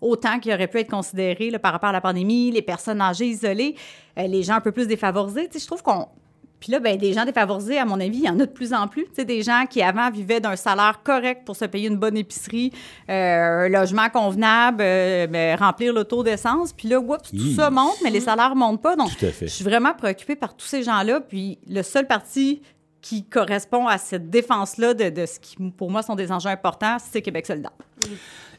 Autant 0.01 0.39
qu'ils 0.39 0.53
auraient 0.53 0.67
pu 0.67 0.79
être 0.79 0.89
considérés 0.89 1.49
là, 1.49 1.59
par 1.59 1.71
rapport 1.71 1.89
à 1.89 1.93
la 1.93 2.01
pandémie, 2.01 2.51
les 2.51 2.61
personnes 2.61 3.01
âgées 3.01 3.27
isolées, 3.27 3.75
euh, 4.17 4.27
les 4.27 4.43
gens 4.43 4.55
un 4.55 4.61
peu 4.61 4.71
plus 4.71 4.87
défavorisés. 4.87 5.47
Tu 5.47 5.53
sais, 5.53 5.59
je 5.59 5.67
trouve 5.67 5.83
qu'on 5.83 6.07
puis 6.59 6.71
là, 6.71 6.79
ben, 6.79 6.97
des 6.97 7.13
gens 7.13 7.25
défavorisés, 7.25 7.77
à 7.77 7.85
mon 7.85 7.99
avis, 7.99 8.17
il 8.17 8.23
y 8.23 8.29
en 8.29 8.39
a 8.39 8.45
de 8.45 8.51
plus 8.51 8.73
en 8.73 8.87
plus. 8.87 9.03
Tu 9.03 9.15
sais, 9.17 9.25
des 9.25 9.43
gens 9.43 9.65
qui, 9.69 9.83
avant, 9.83 10.09
vivaient 10.09 10.39
d'un 10.39 10.55
salaire 10.55 11.01
correct 11.03 11.43
pour 11.45 11.55
se 11.55 11.65
payer 11.65 11.89
une 11.89 11.97
bonne 11.97 12.17
épicerie, 12.17 12.71
euh, 13.09 13.65
un 13.65 13.69
logement 13.69 14.09
convenable, 14.09 14.81
euh, 14.81 15.27
ben, 15.27 15.57
remplir 15.57 15.93
le 15.93 16.05
taux 16.05 16.23
d'essence. 16.23 16.73
Puis 16.73 16.87
là, 16.87 16.99
oups, 16.99 17.29
tout 17.29 17.53
ça 17.55 17.69
monte, 17.69 17.97
mais 18.03 18.09
les 18.09 18.21
salaires 18.21 18.55
montent 18.55 18.81
pas. 18.81 18.95
Donc, 18.95 19.11
je 19.19 19.45
suis 19.45 19.63
vraiment 19.63 19.93
préoccupée 19.93 20.35
par 20.35 20.55
tous 20.55 20.65
ces 20.65 20.81
gens-là. 20.81 21.21
Puis 21.21 21.59
le 21.67 21.83
seul 21.83 22.07
parti 22.07 22.61
qui 23.05 23.23
correspond 23.23 23.85
à 23.87 23.99
cette 23.99 24.31
défense-là 24.31 24.95
de, 24.95 25.09
de 25.09 25.27
ce 25.27 25.39
qui, 25.39 25.55
pour 25.77 25.91
moi, 25.91 26.01
sont 26.01 26.15
des 26.15 26.31
enjeux 26.31 26.49
importants, 26.49 26.97
c'est 26.99 27.21
Québec 27.21 27.45
solidaire. 27.45 27.69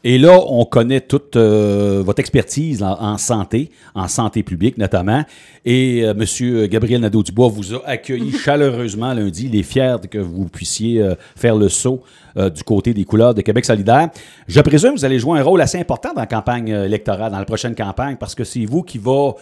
Et 0.05 0.19
là, 0.19 0.39
on 0.47 0.65
connaît 0.65 1.01
toute 1.01 1.35
euh, 1.35 2.01
votre 2.07 2.21
expertise 2.21 2.81
en, 2.81 2.93
en 2.93 3.19
santé, 3.19 3.71
en 3.97 4.07
santé 4.07 4.45
publique 4.45 4.79
notamment. 4.79 5.25
Et 5.65 6.05
euh, 6.05 6.15
M. 6.15 6.69
Gabriel 6.69 7.01
Nadeau-Dubois 7.01 7.49
vous 7.49 7.75
a 7.75 7.83
accueilli 7.87 8.31
chaleureusement 8.45 9.13
lundi. 9.15 9.47
Il 9.53 9.59
est 9.59 9.65
fier 9.65 9.99
que 10.09 10.19
vous 10.19 10.47
puissiez 10.47 11.03
euh, 11.03 11.17
faire 11.35 11.57
le 11.57 11.69
saut 11.69 12.05
euh, 12.37 12.49
du 12.49 12.63
côté 12.63 12.95
des 12.95 13.05
couleurs 13.05 13.35
de 13.35 13.41
Québec 13.41 13.65
solidaire. 13.65 14.11
Je 14.47 14.61
présume 14.61 14.95
que 14.95 15.01
vous 15.01 15.05
allez 15.05 15.19
jouer 15.19 15.41
un 15.41 15.43
rôle 15.43 15.61
assez 15.61 15.81
important 15.81 16.13
dans 16.15 16.21
la 16.21 16.29
campagne 16.29 16.69
électorale, 16.69 17.33
dans 17.33 17.41
la 17.41 17.45
prochaine 17.45 17.75
campagne, 17.75 18.15
parce 18.15 18.37
que 18.37 18.45
c'est 18.45 18.65
vous 18.65 18.85
qui 18.85 18.99
va, 18.99 19.33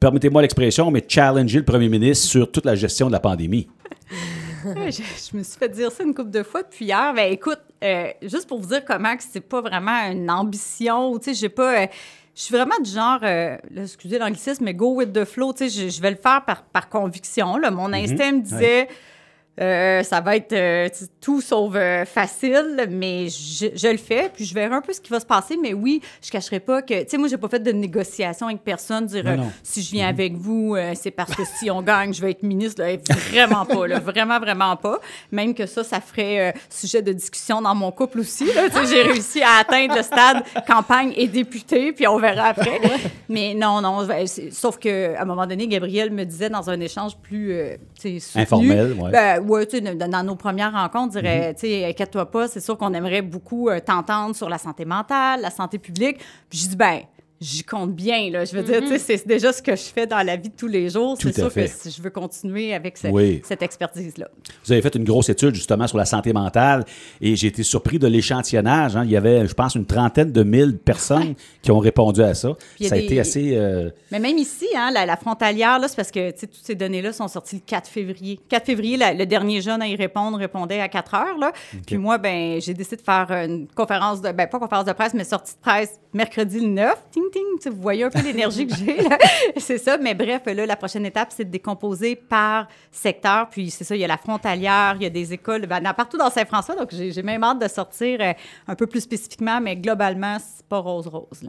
permettez-moi 0.00 0.42
l'expression, 0.42 0.90
mais 0.90 1.04
challenger 1.06 1.58
le 1.58 1.64
premier 1.64 1.88
ministre 1.88 2.26
sur 2.26 2.50
toute 2.50 2.66
la 2.66 2.74
gestion 2.74 3.06
de 3.06 3.12
la 3.12 3.20
pandémie. 3.20 3.68
Je, 4.64 5.02
je 5.02 5.36
me 5.36 5.42
suis 5.42 5.58
fait 5.58 5.68
dire 5.68 5.90
ça 5.92 6.02
une 6.04 6.14
couple 6.14 6.30
de 6.30 6.42
fois 6.42 6.62
depuis 6.62 6.86
hier. 6.86 7.12
Ben 7.14 7.30
écoute, 7.32 7.60
euh, 7.82 8.08
juste 8.22 8.48
pour 8.48 8.60
vous 8.60 8.68
dire 8.68 8.84
comment 8.84 9.16
que 9.16 9.22
c'est 9.22 9.40
pas 9.40 9.60
vraiment 9.60 10.10
une 10.10 10.30
ambition, 10.30 11.18
tu 11.18 11.24
sais, 11.26 11.34
j'ai 11.34 11.48
pas. 11.48 11.82
euh, 11.82 11.86
je 12.34 12.42
suis 12.42 12.54
vraiment 12.54 12.78
du 12.82 12.90
genre, 12.90 13.20
euh, 13.22 13.56
excusez 13.76 14.18
l'anglicisme, 14.18 14.64
mais 14.64 14.74
go 14.74 14.94
with 14.94 15.12
the 15.12 15.24
flow. 15.24 15.52
Tu 15.52 15.68
sais, 15.68 15.84
je, 15.84 15.88
je 15.88 16.00
vais 16.02 16.10
le 16.10 16.16
faire 16.16 16.44
par, 16.44 16.64
par 16.64 16.88
conviction. 16.88 17.56
Là. 17.58 17.70
Mon 17.70 17.92
instinct 17.92 18.32
me 18.32 18.40
disait, 18.40 18.88
euh, 19.60 20.02
ça 20.02 20.20
va 20.20 20.34
être 20.36 20.52
euh, 20.52 20.88
tout 21.20 21.40
sauf 21.40 21.74
euh, 21.76 22.04
facile, 22.04 22.88
mais 22.90 23.28
je, 23.28 23.68
je 23.74 23.88
le 23.88 23.98
fais, 23.98 24.28
puis 24.34 24.44
je 24.44 24.52
verrai 24.52 24.74
un 24.74 24.80
peu 24.80 24.92
ce 24.92 25.00
qui 25.00 25.10
va 25.10 25.20
se 25.20 25.26
passer. 25.26 25.56
Mais 25.60 25.72
oui, 25.72 26.00
je 26.22 26.30
cacherai 26.30 26.58
pas 26.58 26.82
que, 26.82 27.02
tu 27.02 27.10
sais, 27.10 27.18
moi, 27.18 27.28
j'ai 27.28 27.36
pas 27.36 27.48
fait 27.48 27.60
de 27.60 27.70
négociation 27.70 28.48
avec 28.48 28.62
personne, 28.62 29.06
dire 29.06 29.24
Non, 29.24 29.36
non. 29.36 29.52
si 29.62 29.82
je 29.82 29.92
viens 29.92 30.08
avec 30.08 30.34
vous, 30.34 30.76
c'est 30.94 31.12
parce 31.12 31.34
que 31.34 31.42
si 31.44 31.70
on 31.70 31.82
gagne, 31.82 32.12
je 32.12 32.20
vais 32.20 32.32
être 32.32 32.42
ministre. 32.42 32.82
Là, 32.82 32.96
vraiment 33.30 33.64
pas, 33.64 33.86
là, 33.86 34.00
vraiment, 34.00 34.40
vraiment 34.40 34.76
pas. 34.76 34.98
Même 35.30 35.54
que 35.54 35.66
ça, 35.66 35.84
ça 35.84 36.00
ferait 36.00 36.54
sujet 36.68 37.02
de 37.02 37.12
discussion 37.12 37.62
dans 37.62 37.74
mon 37.74 37.92
couple 37.92 38.20
aussi. 38.20 38.46
J'ai 38.90 39.02
réussi 39.02 39.42
à 39.42 39.58
atteindre 39.60 39.96
le 39.96 40.02
stade 40.02 40.42
campagne 40.66 41.12
et 41.16 41.28
député, 41.28 41.92
puis 41.92 42.08
on 42.08 42.18
verra 42.18 42.48
après. 42.48 42.80
Mais 43.28 43.54
non, 43.54 43.80
non, 43.80 44.06
sauf 44.50 44.78
qu'à 44.78 45.20
un 45.20 45.24
moment 45.24 45.46
donné, 45.46 45.68
Gabriel 45.68 46.10
me 46.10 46.24
disait 46.24 46.50
dans 46.50 46.68
un 46.70 46.80
échange 46.80 47.16
plus 47.16 47.54
soutenu, 48.00 48.42
Informel, 48.42 48.92
ouais. 48.94 49.10
ben, 49.10 49.43
ouais, 49.44 49.66
dans, 49.66 50.26
nos 50.26 50.36
premières 50.36 50.72
rencontres, 50.72 51.14
je 51.14 51.20
dirais, 51.20 51.54
tu 51.54 51.60
sais, 51.60 51.84
inquiète-toi 51.86 52.30
pas, 52.30 52.48
c'est 52.48 52.60
sûr 52.60 52.76
qu'on 52.76 52.92
aimerait 52.94 53.22
beaucoup 53.22 53.68
euh, 53.68 53.80
t'entendre 53.80 54.34
sur 54.34 54.48
la 54.48 54.58
santé 54.58 54.84
mentale, 54.84 55.40
la 55.40 55.50
santé 55.50 55.78
publique. 55.78 56.18
Puis 56.48 56.58
je 56.58 56.68
dis, 56.68 56.76
ben, 56.76 57.00
j'y 57.44 57.62
compte 57.62 57.94
bien, 57.94 58.30
là. 58.30 58.44
Je 58.44 58.56
veux 58.56 58.62
dire, 58.62 58.80
tu 58.80 58.88
sais, 58.98 58.98
c'est 58.98 59.26
déjà 59.26 59.52
ce 59.52 59.60
que 59.62 59.76
je 59.76 59.82
fais 59.82 60.06
dans 60.06 60.24
la 60.24 60.36
vie 60.36 60.48
de 60.48 60.54
tous 60.56 60.66
les 60.66 60.88
jours. 60.88 61.16
Tout 61.18 61.28
C'est 61.28 61.40
à 61.40 61.42
sûr 61.44 61.52
fait. 61.52 61.64
que 61.66 61.70
si 61.70 61.90
je 61.90 62.00
veux 62.02 62.10
continuer 62.10 62.72
avec 62.74 62.96
ce- 62.96 63.08
Oui. 63.08 63.42
cette 63.44 63.62
expertise-là. 63.62 64.28
Vous 64.64 64.72
avez 64.72 64.82
fait 64.82 64.94
une 64.94 65.04
grosse 65.04 65.28
étude 65.28 65.54
justement 65.54 65.86
sur 65.86 65.98
la 65.98 66.04
santé 66.06 66.32
mentale 66.32 66.84
et 67.20 67.36
j'ai 67.36 67.48
été 67.48 67.62
surpris 67.62 67.98
de 67.98 68.06
l'échantillonnage. 68.06 68.96
hein. 68.96 69.04
Il 69.04 69.10
y 69.10 69.16
avait, 69.16 69.46
je 69.46 69.54
pense, 69.54 69.74
une 69.74 69.86
trentaine 69.86 70.32
de 70.32 70.42
mille 70.42 70.78
personnes 70.78 71.34
qui 71.62 71.70
ont 71.70 71.78
répondu 71.78 72.22
à 72.22 72.34
ça. 72.34 72.52
Ça 72.80 72.94
a 72.94 72.98
des- 72.98 73.04
été 73.04 73.20
assez. 73.20 73.52
euh, 73.56 73.90
Mais 74.10 74.18
même 74.18 74.38
ici, 74.38 74.66
hein, 74.76 74.90
la, 74.92 75.04
la 75.06 75.16
frontalière, 75.16 75.78
là, 75.78 75.88
c'est 75.88 75.96
parce 75.96 76.10
que 76.10 76.30
tu 76.30 76.38
sais, 76.40 76.46
toutes 76.46 76.64
ces 76.64 76.74
données-là 76.74 77.12
sont 77.12 77.28
sorties 77.28 77.56
le 77.56 77.62
4 77.66 77.88
février. 77.88 78.40
4 78.48 78.66
février, 78.66 78.96
la- 78.96 79.12
le 79.14 79.26
dernier 79.26 79.60
jeune 79.60 79.82
à 79.82 79.88
y 79.88 79.96
répondre 79.96 80.38
répondait 80.38 80.80
à 80.80 80.88
4 80.88 81.14
heures. 81.14 81.38
Là. 81.38 81.52
Puis 81.86 81.98
moi, 81.98 82.18
ben, 82.18 82.60
j'ai 82.60 82.72
décidé 82.74 82.96
de 82.96 83.02
faire 83.02 83.30
une 83.30 83.66
conférence 83.74 84.20
de. 84.22 84.32
Ben, 84.32 84.46
pas 84.48 84.58
conférence 84.58 84.84
de 84.86 84.92
presse, 84.92 85.14
mais 85.14 85.24
sortie 85.24 85.54
de 85.54 85.60
presse 85.60 86.00
mercredi 86.12 86.60
le 86.60 86.68
9. 86.68 86.94
Ting, 87.10 87.22
ting. 87.34 87.42
Tu 87.56 87.62
sais, 87.64 87.70
Vous 87.70 87.80
voyez 87.82 88.04
un 88.04 88.10
peu 88.10 88.20
l'énergie 88.22 88.66
que 88.66 88.74
j'ai. 88.74 88.96
C'est 89.58 89.78
ça. 89.78 89.98
Mais 89.98 90.14
bref, 90.14 90.42
là, 90.46 90.66
la 90.66 90.76
prochaine 90.76 91.04
étape, 91.06 91.32
c'est 91.34 91.44
de 91.44 91.50
décomposer 91.50 92.16
par 92.16 92.68
secteur. 92.92 93.48
Puis 93.50 93.70
c'est 93.70 93.84
ça, 93.84 93.94
il 93.96 94.00
y 94.00 94.04
a 94.04 94.08
la 94.08 94.16
frontalière, 94.18 94.94
il 94.98 95.02
y 95.02 95.06
a 95.06 95.10
des 95.10 95.32
écoles 95.32 95.66
ben, 95.66 95.80
partout 95.94 96.16
dans 96.16 96.30
Saint-François. 96.30 96.76
Donc 96.76 96.88
j'ai 96.92 97.22
même 97.22 97.42
hâte 97.44 97.60
de 97.60 97.68
sortir 97.68 98.18
euh, 98.20 98.32
un 98.68 98.74
peu 98.74 98.86
plus 98.86 99.00
spécifiquement, 99.00 99.60
mais 99.60 99.76
globalement, 99.76 100.38
c'est 100.38 100.64
pas 100.66 100.78
rose-rose. 100.78 101.42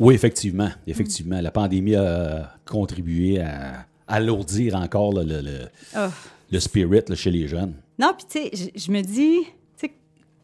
Oui, 0.00 0.14
effectivement. 0.14 0.70
Effectivement. 0.86 1.40
La 1.40 1.50
pandémie 1.50 1.94
a 1.96 2.52
contribué 2.66 3.40
à 3.40 3.84
alourdir 4.08 4.74
encore 4.76 5.12
là, 5.14 5.22
le, 5.24 5.40
le- 5.40 5.68
le 6.50 6.60
spirit 6.60 7.00
là, 7.08 7.14
chez 7.14 7.30
les 7.30 7.48
jeunes. 7.48 7.74
Non, 7.98 8.12
puis 8.16 8.26
tu 8.50 8.56
sais, 8.56 8.70
je- 8.74 8.90
me 8.92 9.00
dis, 9.00 9.38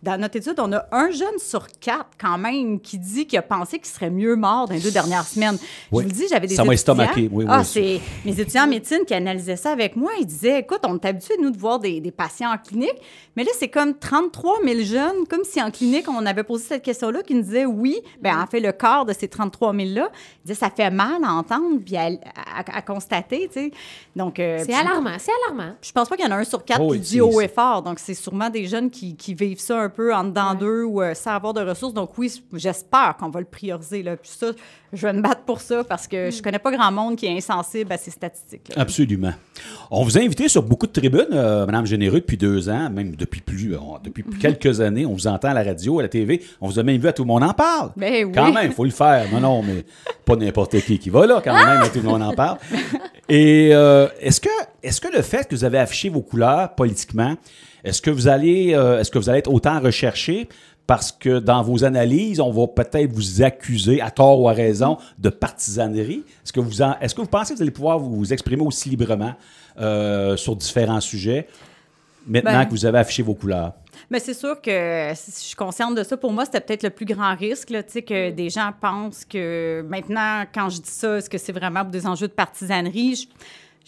dans 0.02 0.20
notre 0.20 0.36
étude, 0.36 0.54
on 0.58 0.72
a 0.72 0.86
un 0.92 1.10
jeune 1.10 1.38
sur 1.38 1.66
quatre 1.80 2.10
quand 2.20 2.38
même 2.38 2.78
qui 2.80 2.98
dit 2.98 3.26
qu'il 3.26 3.38
a 3.38 3.42
pensé 3.42 3.78
qu'il 3.78 3.88
serait 3.88 4.10
mieux 4.10 4.36
mort 4.36 4.68
dans 4.68 4.74
les 4.74 4.80
deux 4.80 4.92
dernières 4.92 5.24
semaines. 5.26 5.58
Oui. 5.90 6.04
Je 6.04 6.08
vous 6.08 6.14
le 6.14 6.20
dis, 6.22 6.24
j'avais 6.30 6.46
des 6.46 6.54
Ça 6.54 6.62
m'a 6.64 6.72
étudiants. 6.74 6.94
estomaqué, 6.94 7.22
oui, 7.32 7.44
oui, 7.44 7.46
ah, 7.48 7.64
c'est 7.64 8.00
mes 8.24 8.38
étudiants 8.38 8.64
en 8.64 8.68
médecine 8.68 9.00
qui 9.06 9.14
analysaient 9.14 9.56
ça 9.56 9.72
avec 9.72 9.96
moi. 9.96 10.12
Ils 10.20 10.26
disaient, 10.26 10.60
écoute, 10.60 10.80
on 10.84 10.94
est 10.96 11.04
habitué, 11.04 11.34
nous, 11.42 11.50
de 11.50 11.58
voir 11.58 11.80
des, 11.80 12.00
des 12.00 12.12
patients 12.12 12.52
en 12.52 12.58
clinique, 12.58 12.94
mais 13.36 13.42
là, 13.42 13.50
c'est 13.58 13.68
comme 13.68 13.98
33 13.98 14.58
000 14.64 14.80
jeunes, 14.84 15.26
comme 15.28 15.42
si 15.44 15.60
en 15.60 15.70
clinique, 15.72 16.08
on 16.08 16.24
avait 16.26 16.44
posé 16.44 16.64
cette 16.64 16.82
question-là, 16.84 17.22
qui 17.22 17.34
nous 17.34 17.42
disaient 17.42 17.66
oui. 17.66 17.96
Bien, 18.22 18.40
en 18.40 18.46
fait, 18.46 18.60
le 18.60 18.70
quart 18.72 19.04
de 19.04 19.12
ces 19.12 19.26
33 19.28 19.72
000-là, 19.74 20.10
ils 20.12 20.46
disaient, 20.48 20.54
ça 20.60 20.70
fait 20.70 20.90
mal 20.90 21.24
à 21.24 21.32
entendre 21.32 21.80
puis 21.84 21.96
à, 21.96 22.06
à- 22.06 22.76
à 22.78 22.82
constater, 22.82 23.48
tu 23.52 23.54
sais. 23.60 23.70
Donc, 24.14 24.38
euh, 24.38 24.62
C'est 24.64 24.74
alarmant, 24.74 25.16
c'est 25.18 25.32
alarmant. 25.46 25.74
je 25.82 25.90
pense 25.92 26.08
pas 26.08 26.16
qu'il 26.16 26.24
y 26.24 26.28
en 26.28 26.32
a 26.32 26.38
un 26.38 26.44
sur 26.44 26.64
quatre 26.64 26.80
Oh 26.82 26.92
qui 26.92 26.98
dit 27.00 27.20
haut 27.20 27.40
et 27.40 27.48
fort. 27.48 27.82
Donc, 27.82 27.98
c'est 27.98 28.14
sûrement 28.14 28.48
des 28.50 28.66
jeunes 28.66 28.90
qui, 28.90 29.16
qui 29.16 29.34
vivent 29.34 29.60
ça 29.60 29.80
un 29.80 29.87
peu 29.88 30.14
en 30.14 30.24
dedans 30.24 30.54
d'eux 30.54 30.84
ou 30.84 31.02
euh, 31.02 31.14
sans 31.14 31.32
avoir 31.32 31.54
de 31.54 31.60
ressources. 31.60 31.94
Donc, 31.94 32.16
oui, 32.18 32.32
j'espère 32.52 33.16
qu'on 33.18 33.28
va 33.30 33.40
le 33.40 33.46
prioriser. 33.46 34.02
Là. 34.02 34.16
Puis 34.16 34.30
ça, 34.32 34.48
je 34.92 35.06
vais 35.06 35.12
me 35.12 35.20
battre 35.20 35.42
pour 35.42 35.60
ça 35.60 35.84
parce 35.84 36.06
que 36.06 36.30
je 36.30 36.42
connais 36.42 36.58
pas 36.58 36.70
grand 36.70 36.90
monde 36.92 37.16
qui 37.16 37.26
est 37.26 37.36
insensible 37.36 37.92
à 37.92 37.96
ces 37.98 38.10
statistiques. 38.10 38.68
là. 38.74 38.82
Absolument. 38.82 39.32
On 39.90 40.02
vous 40.04 40.16
a 40.18 40.20
invité 40.20 40.48
sur 40.48 40.62
beaucoup 40.62 40.86
de 40.86 40.92
tribunes, 40.92 41.26
euh, 41.32 41.66
Madame 41.66 41.86
Généreux, 41.86 42.20
depuis 42.20 42.36
deux 42.36 42.68
ans, 42.68 42.88
même 42.90 43.14
depuis 43.16 43.40
plus, 43.40 43.74
euh, 43.74 43.78
depuis 44.04 44.24
Mhm. 44.26 44.38
quelques 44.38 44.80
années. 44.80 45.04
On 45.06 45.12
vous 45.14 45.26
entend 45.26 45.48
à 45.48 45.54
la 45.54 45.62
radio, 45.64 45.98
à 45.98 46.02
la 46.02 46.08
TV. 46.08 46.42
On 46.60 46.68
vous 46.68 46.78
a 46.78 46.82
même 46.82 47.00
vu 47.00 47.08
à 47.08 47.12
Tout 47.12 47.22
le 47.24 47.28
monde 47.28 47.42
en 47.42 47.52
parle. 47.52 47.90
Ben 47.96 48.24
oui. 48.26 48.32
Quand 48.34 48.52
même, 48.52 48.66
il 48.70 48.72
faut 48.72 48.84
le 48.84 48.90
faire. 48.90 49.26
Non, 49.32 49.40
non, 49.40 49.62
mais 49.62 49.84
pas 50.24 50.36
n'importe 50.36 50.80
qui 50.80 50.98
qui 50.98 51.10
va 51.10 51.26
là, 51.26 51.40
quand 51.42 51.52
même, 51.66 51.82
à 51.82 51.88
Tout 51.88 51.98
le 52.00 52.08
monde 52.08 52.22
en 52.22 52.32
parle. 52.32 52.58
Et 53.28 53.68
est-ce 54.20 54.40
que, 54.40 54.48
est 54.82 55.00
que 55.00 55.08
le 55.14 55.22
fait 55.22 55.48
que 55.48 55.54
vous 55.54 55.64
avez 55.64 55.78
affiché 55.78 56.08
vos 56.08 56.22
couleurs 56.22 56.74
politiquement, 56.74 57.36
est-ce 57.84 58.00
que 58.02 58.10
vous 58.10 58.28
allez, 58.28 58.74
euh, 58.74 59.00
est-ce 59.00 59.10
que 59.10 59.18
vous 59.18 59.28
allez 59.28 59.38
être 59.40 59.52
autant 59.52 59.80
recherché 59.80 60.48
parce 60.86 61.12
que 61.12 61.38
dans 61.38 61.62
vos 61.62 61.84
analyses, 61.84 62.40
on 62.40 62.50
va 62.50 62.66
peut-être 62.66 63.12
vous 63.12 63.42
accuser, 63.42 64.00
à 64.00 64.10
tort 64.10 64.40
ou 64.40 64.48
à 64.48 64.52
raison, 64.52 64.96
de 65.18 65.28
partisanerie? 65.28 66.22
Est-ce 66.44 66.52
que 66.52 66.60
vous, 66.60 66.80
en- 66.80 66.96
est-ce 67.00 67.14
que 67.14 67.20
vous 67.20 67.26
pensez 67.26 67.52
que 67.52 67.56
vous 67.58 67.62
allez 67.62 67.70
pouvoir 67.70 67.98
vous 67.98 68.32
exprimer 68.32 68.62
aussi 68.62 68.88
librement 68.88 69.34
euh, 69.80 70.36
sur 70.36 70.56
différents 70.56 71.00
sujets 71.00 71.46
maintenant 72.26 72.52
Ben. 72.60 72.64
que 72.64 72.70
vous 72.70 72.86
avez 72.86 72.98
affiché 72.98 73.22
vos 73.22 73.34
couleurs? 73.34 73.74
Mais 74.10 74.18
c'est 74.20 74.32
sûr 74.34 74.60
que 74.62 75.10
si 75.14 75.30
je 75.30 75.36
suis 75.48 75.56
consciente 75.56 75.94
de 75.94 76.02
ça. 76.04 76.16
Pour 76.16 76.32
moi, 76.32 76.44
c'était 76.46 76.60
peut-être 76.60 76.84
le 76.84 76.90
plus 76.90 77.04
grand 77.04 77.34
risque, 77.36 77.68
là, 77.70 77.82
tu 77.82 77.92
sais, 77.92 78.02
que 78.02 78.30
des 78.30 78.48
gens 78.48 78.70
pensent 78.80 79.24
que 79.26 79.84
maintenant, 79.86 80.44
quand 80.54 80.70
je 80.70 80.76
dis 80.80 80.90
ça, 80.90 81.18
est-ce 81.18 81.28
que 81.28 81.36
c'est 81.36 81.52
vraiment 81.52 81.82
pour 81.82 81.90
des 81.90 82.06
enjeux 82.06 82.28
de 82.28 82.32
partisanerie? 82.32 83.16
Je 83.16 83.26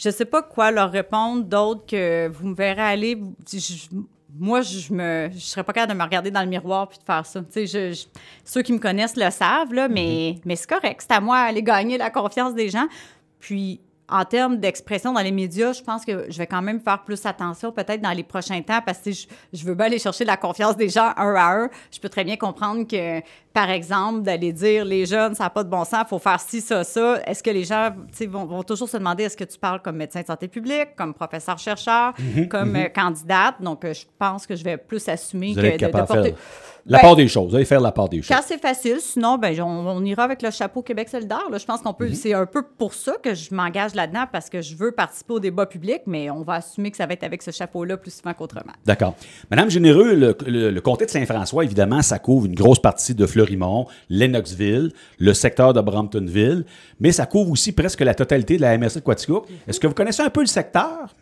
ne 0.09 0.14
sais 0.14 0.25
pas 0.25 0.42
quoi 0.42 0.71
leur 0.71 0.90
répondre 0.90 1.45
d'autre 1.45 1.85
que 1.87 2.28
vous 2.28 2.49
me 2.49 2.54
verrez 2.54 2.80
aller. 2.83 3.21
je- 3.52 3.88
moi, 4.38 4.62
je 4.62 4.92
me, 4.92 5.28
je 5.35 5.38
serais 5.40 5.64
pas 5.64 5.73
capable 5.73 5.92
de 5.92 5.99
me 5.99 6.04
regarder 6.04 6.30
dans 6.30 6.40
le 6.40 6.47
miroir 6.47 6.88
puis 6.88 6.99
de 6.99 7.02
faire 7.04 7.26
ça. 7.26 7.40
Je- 7.54 7.66
je- 7.66 8.07
ceux 8.45 8.62
qui 8.62 8.73
me 8.73 8.78
connaissent 8.78 9.16
le 9.16 9.28
savent, 9.30 9.75
là, 9.75 9.88
mais, 9.88 10.37
mais 10.45 10.54
c'est 10.57 10.69
correct. 10.71 11.00
C'est 11.07 11.12
à 11.14 11.21
moi 11.21 11.47
d'aller 11.47 11.62
gagner 11.64 11.99
la 11.99 12.11
confiance 12.11 12.54
des 12.54 12.69
gens. 12.71 12.87
Puis, 13.40 13.80
en 14.10 14.24
termes 14.24 14.58
d'expression 14.58 15.12
dans 15.12 15.20
les 15.20 15.30
médias, 15.32 15.72
je 15.72 15.82
pense 15.82 16.04
que 16.04 16.26
je 16.30 16.38
vais 16.38 16.46
quand 16.46 16.62
même 16.62 16.80
faire 16.80 17.02
plus 17.04 17.24
attention 17.26 17.72
peut-être 17.72 18.00
dans 18.00 18.10
les 18.10 18.22
prochains 18.24 18.60
temps 18.62 18.80
parce 18.84 18.98
que 18.98 19.12
je, 19.12 19.26
je 19.52 19.64
veux 19.64 19.74
bien 19.74 19.86
aller 19.86 19.98
chercher 19.98 20.24
la 20.24 20.36
confiance 20.36 20.76
des 20.76 20.88
gens 20.88 21.12
un 21.16 21.34
à 21.34 21.52
un. 21.54 21.70
Je 21.92 21.98
peux 22.00 22.08
très 22.08 22.24
bien 22.24 22.36
comprendre 22.36 22.86
que, 22.86 23.20
par 23.52 23.70
exemple, 23.70 24.22
d'aller 24.22 24.52
dire 24.52 24.84
les 24.84 25.06
jeunes, 25.06 25.34
ça 25.34 25.44
n'a 25.44 25.50
pas 25.50 25.64
de 25.64 25.68
bon 25.70 25.84
sens, 25.84 26.02
il 26.04 26.08
faut 26.08 26.18
faire 26.18 26.40
ci, 26.40 26.60
ça, 26.60 26.84
ça. 26.84 27.20
Est-ce 27.26 27.42
que 27.42 27.50
les 27.50 27.64
gens 27.64 27.90
vont, 28.28 28.44
vont 28.46 28.62
toujours 28.62 28.88
se 28.88 28.96
demander 28.96 29.24
est-ce 29.24 29.36
que 29.36 29.44
tu 29.44 29.58
parles 29.58 29.80
comme 29.82 29.96
médecin 29.96 30.20
de 30.22 30.26
santé 30.26 30.48
publique, 30.48 30.94
comme 30.96 31.14
professeur-chercheur, 31.14 32.14
comme 32.50 32.76
euh, 32.76 32.88
candidate? 32.88 33.60
Donc, 33.60 33.84
euh, 33.84 33.92
je 33.94 34.04
pense 34.18 34.46
que 34.46 34.56
je 34.56 34.64
vais 34.64 34.76
plus 34.76 35.08
assumer 35.08 35.54
Vous 35.54 35.60
que 35.60 35.76
de, 35.78 35.86
porter. 35.88 36.34
la 36.86 36.98
Ben, 36.98 37.02
part 37.02 37.16
des 37.16 37.28
choses. 37.28 37.54
Allez 37.54 37.64
faire 37.64 37.80
la 37.80 37.92
part 37.92 38.08
des 38.08 38.22
choses. 38.22 38.34
quand 38.36 38.42
c'est 38.44 38.60
facile, 38.60 38.98
sinon, 39.00 39.38
ben, 39.38 39.58
on, 39.60 39.86
on 39.88 40.04
ira 40.04 40.24
avec 40.24 40.42
le 40.42 40.50
chapeau 40.50 40.82
Québec 40.82 41.08
solidaire. 41.08 41.48
là. 41.50 41.58
Je 41.58 41.64
pense 41.66 41.80
qu'on 41.80 41.92
peut. 41.94 42.08
Mhm. 42.08 42.14
C'est 42.14 42.34
un 42.34 42.46
peu 42.46 42.62
pour 42.62 42.94
ça 42.94 43.12
que 43.22 43.34
je 43.34 43.54
m'engage 43.54 43.94
parce 44.30 44.49
que 44.49 44.61
je 44.61 44.75
veux 44.75 44.92
participer 44.92 45.35
au 45.35 45.40
débat 45.40 45.66
public, 45.66 46.02
mais 46.07 46.30
on 46.30 46.42
va 46.42 46.54
assumer 46.54 46.90
que 46.90 46.97
ça 46.97 47.07
va 47.07 47.14
être 47.14 47.25
avec 47.25 47.42
ce 47.42 47.50
chapeau-là 47.50 47.97
plus 47.97 48.12
souvent 48.12 48.35
qu'autrement. 48.35 48.73
D'accord. 48.85 49.14
Madame 49.50 49.71
Généreux, 49.71 50.14
le, 50.14 50.80
comté 50.80 51.07
de 51.07 51.11
Saint-François, 51.11 51.64
évidemment, 51.64 52.02
ça 52.02 52.19
couvre 52.19 52.47
une 52.47 52.54
grosse 52.54 52.80
partie 52.80 53.14
de 53.14 53.26
Fleurimont, 53.26 53.87
Lennoxville, 54.09 54.92
le 55.19 55.35
secteur 55.35 55.73
de 55.73 55.80
Bramptonville, 55.80 56.64
mais 57.00 57.12
ça 57.12 57.26
couvre 57.26 57.50
aussi 57.50 57.73
presque 57.73 58.00
la 58.00 58.14
totalité 58.14 58.57
de 58.57 58.62
la 58.62 58.76
MRC 58.76 58.97
de 58.97 59.00
Quaticook. 59.00 59.47
Est-ce 59.66 59.80
que 59.80 59.87
vous 59.87 59.95
connaissez 59.95 60.23
un 60.23 60.30
peu 60.30 60.40
le 60.40 60.47
secteur? 60.47 61.14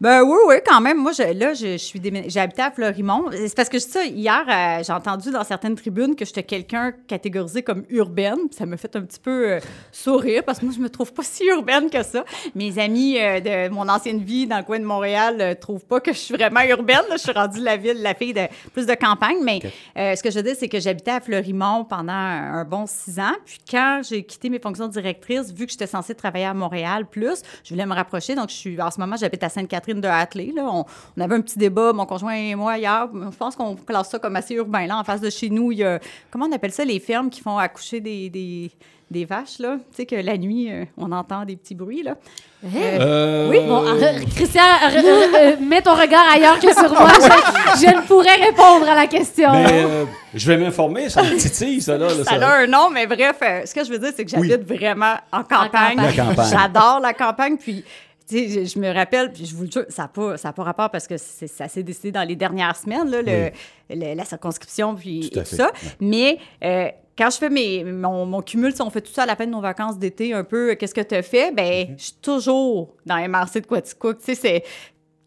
Ben 0.00 0.22
oui, 0.22 0.38
oui, 0.48 0.54
quand 0.66 0.80
même. 0.80 0.96
Moi, 0.96 1.12
je, 1.12 1.22
là, 1.38 1.52
je, 1.52 1.72
je 1.72 1.76
suis 1.76 2.00
habité 2.38 2.62
à 2.62 2.70
Fleurimont. 2.70 3.26
C'est 3.32 3.54
parce 3.54 3.68
que 3.68 3.78
je 3.78 3.84
dis 3.84 3.90
ça, 3.90 4.02
hier, 4.02 4.46
euh, 4.48 4.82
j'ai 4.82 4.94
entendu 4.94 5.30
dans 5.30 5.44
certaines 5.44 5.74
tribunes 5.74 6.16
que 6.16 6.24
j'étais 6.24 6.42
quelqu'un 6.42 6.92
catégorisé 7.06 7.62
comme 7.62 7.84
urbaine. 7.90 8.38
Ça 8.50 8.64
m'a 8.64 8.78
fait 8.78 8.96
un 8.96 9.02
petit 9.02 9.20
peu 9.20 9.50
euh, 9.50 9.60
sourire 9.92 10.42
parce 10.42 10.58
que 10.58 10.64
moi, 10.64 10.72
je 10.74 10.80
me 10.80 10.88
trouve 10.88 11.12
pas 11.12 11.22
si 11.26 11.44
urbaine 11.44 11.90
que 11.90 12.02
ça. 12.02 12.24
Mes 12.54 12.78
amis 12.78 13.18
euh, 13.18 13.40
de 13.40 13.68
mon 13.68 13.90
ancienne 13.90 14.20
vie 14.20 14.46
dans 14.46 14.56
le 14.56 14.62
coin 14.62 14.78
de 14.78 14.86
Montréal 14.86 15.36
ne 15.36 15.52
trouvent 15.52 15.84
pas 15.84 16.00
que 16.00 16.14
je 16.14 16.18
suis 16.18 16.34
vraiment 16.34 16.62
urbaine. 16.62 17.02
là. 17.10 17.16
Je 17.18 17.22
suis 17.22 17.32
rendue 17.32 17.60
la 17.60 17.76
ville, 17.76 18.00
la 18.00 18.14
fille 18.14 18.32
de 18.32 18.46
plus 18.72 18.86
de 18.86 18.94
campagne. 18.94 19.36
Mais 19.44 19.60
ce 19.94 20.22
que 20.22 20.30
je 20.30 20.40
dire, 20.40 20.56
c'est 20.58 20.70
que 20.70 20.80
j'habitais 20.80 21.10
à 21.10 21.20
Fleurimont 21.20 21.84
pendant 21.84 22.12
un 22.12 22.64
bon 22.64 22.86
six 22.86 23.20
ans. 23.20 23.36
Puis 23.44 23.58
quand 23.70 24.00
j'ai 24.08 24.22
quitté 24.22 24.48
mes 24.48 24.60
fonctions 24.60 24.88
de 24.88 24.92
directrice, 24.92 25.52
vu 25.52 25.66
que 25.66 25.72
j'étais 25.72 25.86
censée 25.86 26.14
travailler 26.14 26.46
à 26.46 26.54
Montréal 26.54 27.04
plus, 27.04 27.42
je 27.64 27.74
voulais 27.74 27.84
me 27.84 27.94
rapprocher. 27.94 28.34
Donc, 28.34 28.48
je 28.48 28.54
suis, 28.54 28.80
en 28.80 28.90
ce 28.90 28.98
moment, 28.98 29.16
j'habite 29.16 29.42
à 29.44 29.50
Sainte-Catherine 29.50 29.89
de 29.94 30.06
Hatley. 30.08 30.52
Là. 30.54 30.62
On, 30.70 30.84
on 31.16 31.20
avait 31.20 31.34
un 31.36 31.40
petit 31.40 31.58
débat, 31.58 31.92
mon 31.92 32.06
conjoint 32.06 32.34
et 32.34 32.54
moi, 32.54 32.78
hier. 32.78 33.08
Je 33.12 33.36
pense 33.36 33.56
qu'on 33.56 33.74
classe 33.74 34.10
ça 34.10 34.18
comme 34.18 34.36
assez 34.36 34.54
urbain. 34.54 34.86
Là, 34.86 34.98
en 34.98 35.04
face 35.04 35.20
de 35.20 35.30
chez 35.30 35.48
nous, 35.50 35.72
il 35.72 35.78
y 35.78 35.84
a, 35.84 35.98
comment 36.30 36.46
on 36.46 36.52
appelle 36.52 36.72
ça, 36.72 36.84
les 36.84 37.00
fermes 37.00 37.30
qui 37.30 37.40
font 37.40 37.58
accoucher 37.58 38.00
des, 38.00 38.28
des, 38.30 38.70
des 39.10 39.24
vaches, 39.24 39.58
là? 39.58 39.76
Tu 39.90 39.96
sais 39.96 40.06
que 40.06 40.16
la 40.16 40.36
nuit, 40.36 40.70
euh, 40.70 40.84
on 40.96 41.10
entend 41.10 41.44
des 41.44 41.56
petits 41.56 41.74
bruits, 41.74 42.02
là. 42.02 42.14
Hein? 42.62 42.68
Euh, 42.76 43.48
Oui, 43.48 43.58
bon, 43.66 43.82
euh, 43.86 44.18
Christian, 44.36 44.60
euh, 44.62 44.98
euh, 45.02 45.26
euh, 45.34 45.56
mets 45.62 45.80
ton 45.80 45.94
regard 45.94 46.24
ailleurs 46.30 46.60
que 46.60 46.70
sur 46.74 46.90
moi. 46.90 47.08
Je, 47.14 47.86
je 47.86 47.96
ne 47.96 48.02
pourrais 48.02 48.34
répondre 48.34 48.86
à 48.86 48.94
la 48.94 49.06
question. 49.06 49.50
Mais 49.50 49.82
euh, 49.82 50.04
je 50.34 50.46
vais 50.46 50.58
m'informer, 50.58 51.08
ça 51.08 51.22
me 51.22 51.36
titille, 51.38 51.80
ça, 51.80 51.96
là. 51.96 52.08
là, 52.08 52.22
Ça 52.22 52.34
a 52.34 52.58
un 52.58 52.66
nom, 52.66 52.90
mais 52.90 53.06
bref, 53.06 53.36
euh, 53.42 53.62
ce 53.64 53.74
que 53.74 53.82
je 53.82 53.90
veux 53.90 53.98
dire, 53.98 54.10
c'est 54.14 54.26
que 54.26 54.30
j'habite 54.30 54.62
vraiment 54.62 55.14
en 55.32 55.42
campagne. 55.42 55.96
campagne. 55.96 55.96
La 55.96 56.12
campagne. 56.12 56.50
J'adore 56.50 57.00
la 57.00 57.14
campagne. 57.14 57.56
Puis, 57.56 57.82
je, 58.30 58.64
je 58.64 58.78
me 58.78 58.92
rappelle, 58.92 59.32
puis 59.32 59.46
je 59.46 59.54
vous 59.54 59.64
le 59.64 59.70
jure, 59.70 59.84
ça 59.88 60.02
n'a 60.02 60.08
pas, 60.08 60.36
ça 60.36 60.48
a 60.50 60.52
pas 60.52 60.62
rapport 60.62 60.90
parce 60.90 61.06
que 61.06 61.16
ça 61.16 61.68
s'est 61.68 61.82
décidé 61.82 62.12
dans 62.12 62.26
les 62.26 62.36
dernières 62.36 62.76
semaines, 62.76 63.08
là, 63.10 63.22
le- 63.22 63.50
le- 63.94 64.14
la 64.14 64.24
circonscription, 64.24 64.94
puis 64.94 65.30
Tout 65.32 65.40
et 65.40 65.44
ça. 65.44 65.70
Mais 66.00 66.38
euh, 66.64 66.88
quand 67.18 67.30
je 67.30 67.36
fais 67.38 67.50
mes, 67.50 67.84
mon, 67.84 68.24
mon 68.26 68.40
cumul, 68.42 68.72
si 68.74 68.80
on 68.82 68.90
fait 68.90 69.00
tout 69.02 69.12
ça 69.12 69.24
à 69.24 69.26
la 69.26 69.36
fin 69.36 69.44
de 69.46 69.50
nos 69.50 69.60
vacances 69.60 69.98
d'été, 69.98 70.32
un 70.32 70.44
peu, 70.44 70.70
euh, 70.70 70.74
qu'est-ce 70.74 70.94
que 70.94 71.00
tu 71.00 71.14
as 71.14 71.22
fait? 71.22 71.52
Ben, 71.54 71.70
Mm-hmm. 71.86 71.98
je 71.98 72.02
suis 72.04 72.12
toujours 72.22 72.94
dans 73.06 73.16
MRC 73.16 73.60
de 73.60 73.66
Quaticook. 73.66 74.18
Tu 74.18 74.24
sais, 74.24 74.34
c'est. 74.34 74.62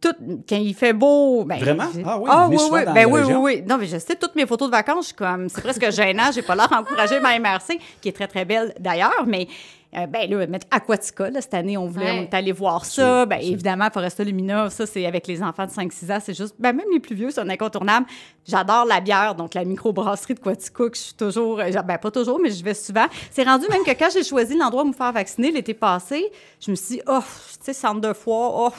Tout, 0.02 0.14
quand 0.50 0.58
il 0.58 0.74
fait 0.74 0.92
beau. 0.92 1.46
Ben, 1.46 1.58
Vraiment? 1.60 1.86
Ah 2.04 2.18
oui, 2.20 2.30
ah, 2.30 2.48
oui, 2.50 2.58
oui. 2.72 2.80
Ben 2.94 3.06
oui, 3.10 3.22
oui, 3.26 3.34
oui. 3.36 3.64
Non, 3.66 3.78
mais 3.78 3.86
je 3.86 3.98
sais, 4.00 4.16
toutes 4.18 4.36
mes 4.36 4.46
photos 4.46 4.68
de 4.70 4.76
vacances, 4.76 5.04
je 5.04 5.08
suis 5.08 5.16
comme, 5.16 5.48
c'est 5.48 5.62
presque 5.62 5.90
gênant. 5.92 6.30
J'ai 6.34 6.42
pas 6.42 6.56
l'air 6.56 6.68
d'encourager 6.68 7.22
ma 7.22 7.40
MRC, 7.40 7.80
qui 8.02 8.10
est 8.10 8.12
très, 8.12 8.28
très 8.28 8.44
belle 8.44 8.74
d'ailleurs, 8.80 9.24
mais. 9.26 9.48
Euh, 9.96 10.08
ben 10.08 10.30
là, 10.30 10.46
mettre 10.48 10.68
Aquatica, 10.72 11.30
là, 11.30 11.42
cette 11.42 11.54
année, 11.54 11.78
on 11.78 11.88
voulait, 11.88 12.06
Ouais. 12.12 12.20
on 12.20 12.24
est 12.24 12.34
allé 12.34 12.52
voir 12.52 12.86
ça. 12.86 13.26
Ben, 13.26 13.38
évidemment, 13.42 13.90
Foresta 13.94 14.24
Lumina, 14.24 14.70
ça, 14.70 14.86
c'est 14.86 15.06
avec 15.06 15.28
les 15.28 15.42
enfants 15.44 15.66
de 15.66 15.72
5-6 15.72 16.12
ans, 16.12 16.20
c'est 16.22 16.34
juste, 16.34 16.56
ben, 16.60 16.74
même 16.74 16.86
les 16.94 17.00
plus 17.00 17.16
vieux, 17.16 17.32
c'est 17.32 17.42
un 17.42 17.50
incontournable. 17.50 18.06
J'adore 18.46 18.86
la 18.86 19.00
bière, 19.00 19.36
donc 19.36 19.54
la 19.54 19.64
microbrasserie 19.64 20.34
de 20.36 20.40
Quaticook, 20.40 20.96
je 20.96 21.02
suis 21.02 21.14
toujours, 21.14 21.60
euh, 21.60 21.70
ben, 21.86 21.98
pas 21.98 22.12
toujours, 22.12 22.40
mais 22.40 22.52
je 22.52 22.64
vais 22.64 22.74
souvent. 22.74 23.06
C'est 23.32 23.44
rendu 23.44 23.66
même 23.70 23.84
que 23.84 23.92
quand 23.92 24.10
j'ai 24.14 24.24
choisi 24.24 24.58
l'endroit 24.58 24.84
où 24.84 24.88
me 24.88 24.94
faire 24.94 25.12
vacciner 25.14 25.52
l'été 25.52 25.74
passé, 25.74 26.32
je 26.60 26.72
me 26.72 26.76
suis 26.76 26.96
dit, 26.96 27.02
oh, 27.08 27.20
tu 27.22 27.58
sais, 27.62 27.74
centre 27.74 28.02
de 28.02 28.14
foie, 28.14 28.50
oh, 28.54 28.72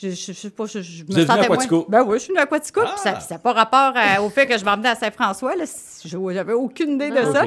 je, 0.00 0.10
je, 0.10 0.14
je 0.14 0.32
sais 0.32 0.50
pas, 0.50 0.66
je, 0.66 0.80
je 0.80 1.04
Vous 1.04 1.14
me 1.16 1.26
sentais 1.26 1.48
moins- 1.48 1.56
Quatico? 1.56 1.86
Ben 1.88 2.02
oui, 2.04 2.14
je 2.14 2.24
suis 2.24 2.28
venue 2.32 2.40
à 2.42 2.46
Quatico, 2.46 2.80
puis 2.82 2.90
ça 2.96 3.18
Ah! 3.18 3.26
n'a 3.30 3.38
pas 3.38 3.52
rapport 3.52 3.92
à- 3.96 4.22
au 4.22 4.28
fait 4.30 4.46
que 4.46 4.56
je 4.56 4.64
m'emmenais 4.64 4.90
à 4.90 4.94
Saint-François, 4.94 5.56
là. 5.56 5.64
Je- 6.04 6.32
J'avais 6.32 6.52
aucune 6.52 6.92
idée 6.92 7.10
de 7.10 7.18
Ah. 7.18 7.32
ça. 7.32 7.44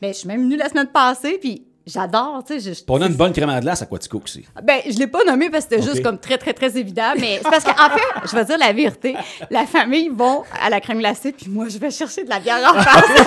Mais 0.00 0.12
je 0.12 0.18
suis 0.18 0.26
même 0.28 0.42
venue 0.42 0.56
la 0.56 0.68
semaine 0.68 0.88
passée, 0.88 1.38
puis 1.40 1.62
j'adore, 1.86 2.42
tu 2.46 2.60
sais. 2.60 2.72
On 2.88 3.00
a 3.02 3.06
une 3.06 3.14
bonne 3.14 3.32
crème 3.32 3.48
à 3.50 3.60
glace 3.60 3.82
à 3.82 3.86
Quaticook 3.86 4.24
aussi. 4.24 4.44
ben, 4.62 4.80
je 4.88 4.98
l'ai 4.98 5.06
pas 5.06 5.24
nommé 5.24 5.50
parce 5.50 5.66
que 5.66 5.76
c'était 5.76 5.82
juste 5.90 6.02
comme 6.02 6.18
très, 6.18 6.38
très, 6.38 6.52
très 6.52 6.76
évident. 6.78 7.12
Mais 7.18 7.40
c'est 7.42 7.50
parce 7.50 7.64
qu'en 7.64 7.90
fait, 7.90 8.28
je 8.30 8.36
vais 8.36 8.44
dire 8.44 8.58
la 8.58 8.72
vérité. 8.72 9.14
La 9.50 9.66
famille 9.66 10.08
vont 10.08 10.42
à 10.64 10.70
la 10.70 10.80
crème 10.80 10.98
glacée, 10.98 11.32
puis 11.32 11.48
moi, 11.50 11.66
je 11.68 11.78
vais 11.78 11.90
chercher 11.90 12.24
de 12.24 12.30
la 12.30 12.40
bière 12.40 12.58
en 12.74 12.80
face. 12.80 13.20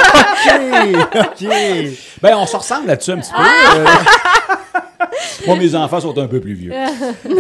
OK, 0.96 1.20
OK. 1.42 1.48
Ben, 2.22 2.36
on 2.38 2.46
se 2.46 2.56
ressemble 2.56 2.88
là-dessus 2.88 3.12
un 3.12 3.18
petit 3.18 3.32
peu. 3.32 3.38
Ah! 3.38 3.76
Euh, 3.78 3.86
Moi, 5.48 5.56
mes 5.58 5.76
enfants 5.76 6.00
sont 6.00 6.18
un 6.18 6.28
peu 6.28 6.40
plus 6.40 6.54
vieux. 6.54 6.72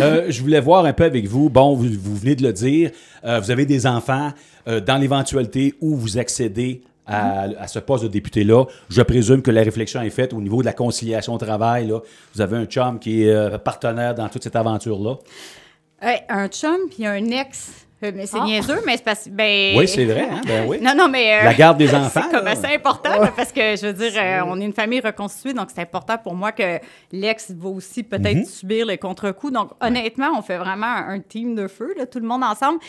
Euh, 0.02 0.26
je 0.30 0.42
voulais 0.42 0.60
voir 0.60 0.84
un 0.86 0.94
peu 0.94 1.04
avec 1.06 1.26
vous. 1.28 1.50
Bon, 1.50 1.74
vous, 1.74 1.88
vous 2.00 2.16
venez 2.16 2.36
de 2.36 2.44
le 2.44 2.52
dire. 2.54 2.92
euh, 3.24 3.40
vous 3.40 3.50
avez 3.52 3.66
des 3.66 3.88
enfants. 3.88 4.32
euh, 4.68 4.80
dans 4.82 4.98
l'éventualité 4.98 5.74
où 5.80 5.96
vous 5.96 6.18
accédez 6.18 6.82
à, 7.08 7.44
à 7.60 7.68
ce 7.68 7.80
poste 7.80 8.04
de 8.04 8.10
député-là, 8.10 8.66
je 8.90 9.02
présume 9.02 9.42
que 9.42 9.52
la 9.52 9.62
réflexion 9.64 10.02
est 10.02 10.10
faite 10.10 10.34
au 10.34 10.42
niveau 10.42 10.62
de 10.62 10.66
la 10.66 10.74
conciliation 10.74 11.34
au 11.34 11.38
travail. 11.38 11.88
Là. 11.88 12.00
Vous 12.34 12.42
avez 12.42 12.58
un 12.58 12.66
chum 12.66 13.00
qui 13.00 13.24
est 13.24 13.32
euh, 13.32 13.58
partenaire 13.58 14.16
dans 14.16 14.28
toute 14.30 14.44
cette 14.44 14.56
aventure-là. 14.56 15.16
Ouais, 16.04 16.24
un 16.30 16.48
chum, 16.48 16.78
puis 16.90 17.06
un 17.06 17.24
ex. 17.32 17.82
Euh, 18.04 18.12
Mais 18.14 18.26
c'est 18.26 18.38
Ah. 18.40 18.44
niaiseux, 18.44 18.82
mais 18.86 18.98
c'est 18.98 19.04
parce 19.06 19.28
ben, 19.30 19.78
Oui, 19.78 19.88
c'est 19.88 20.04
vrai. 20.04 20.28
Hein? 20.30 20.42
Ben 20.46 20.68
oui. 20.68 20.80
Non, 20.82 20.94
non, 20.96 21.08
mais. 21.08 21.40
euh, 21.40 21.46
La 21.46 21.54
garde 21.54 21.78
des 21.78 21.88
enfants. 21.96 22.22
C'est 22.30 22.38
comme 22.38 22.46
assez 22.46 22.76
important 22.76 23.10
parce 23.38 23.54
que 23.54 23.62
je 23.78 23.88
veux 23.88 23.94
dire, 23.94 24.12
on 24.48 24.60
est 24.60 24.66
une 24.66 24.74
famille 24.74 25.00
reconstituée, 25.00 25.54
donc 25.54 25.70
c'est 25.74 25.82
important 25.82 26.18
pour 26.18 26.36
moi 26.36 26.52
que 26.52 26.80
l'ex 27.14 27.52
va 27.52 27.70
aussi 27.70 28.04
peut-être 28.04 28.36
Mhm. 28.40 28.46
subir 28.46 28.86
les 28.88 28.98
contre-coups. 28.98 29.54
Donc 29.54 29.70
honnêtement, 29.80 30.32
on 30.38 30.42
fait 30.42 30.58
vraiment 30.58 30.86
un 30.94 31.20
team 31.22 31.56
de 31.56 31.68
feu, 31.70 31.94
là, 31.98 32.06
tout 32.06 32.20
le 32.20 32.28
monde 32.28 32.44
ensemble. 32.44 32.80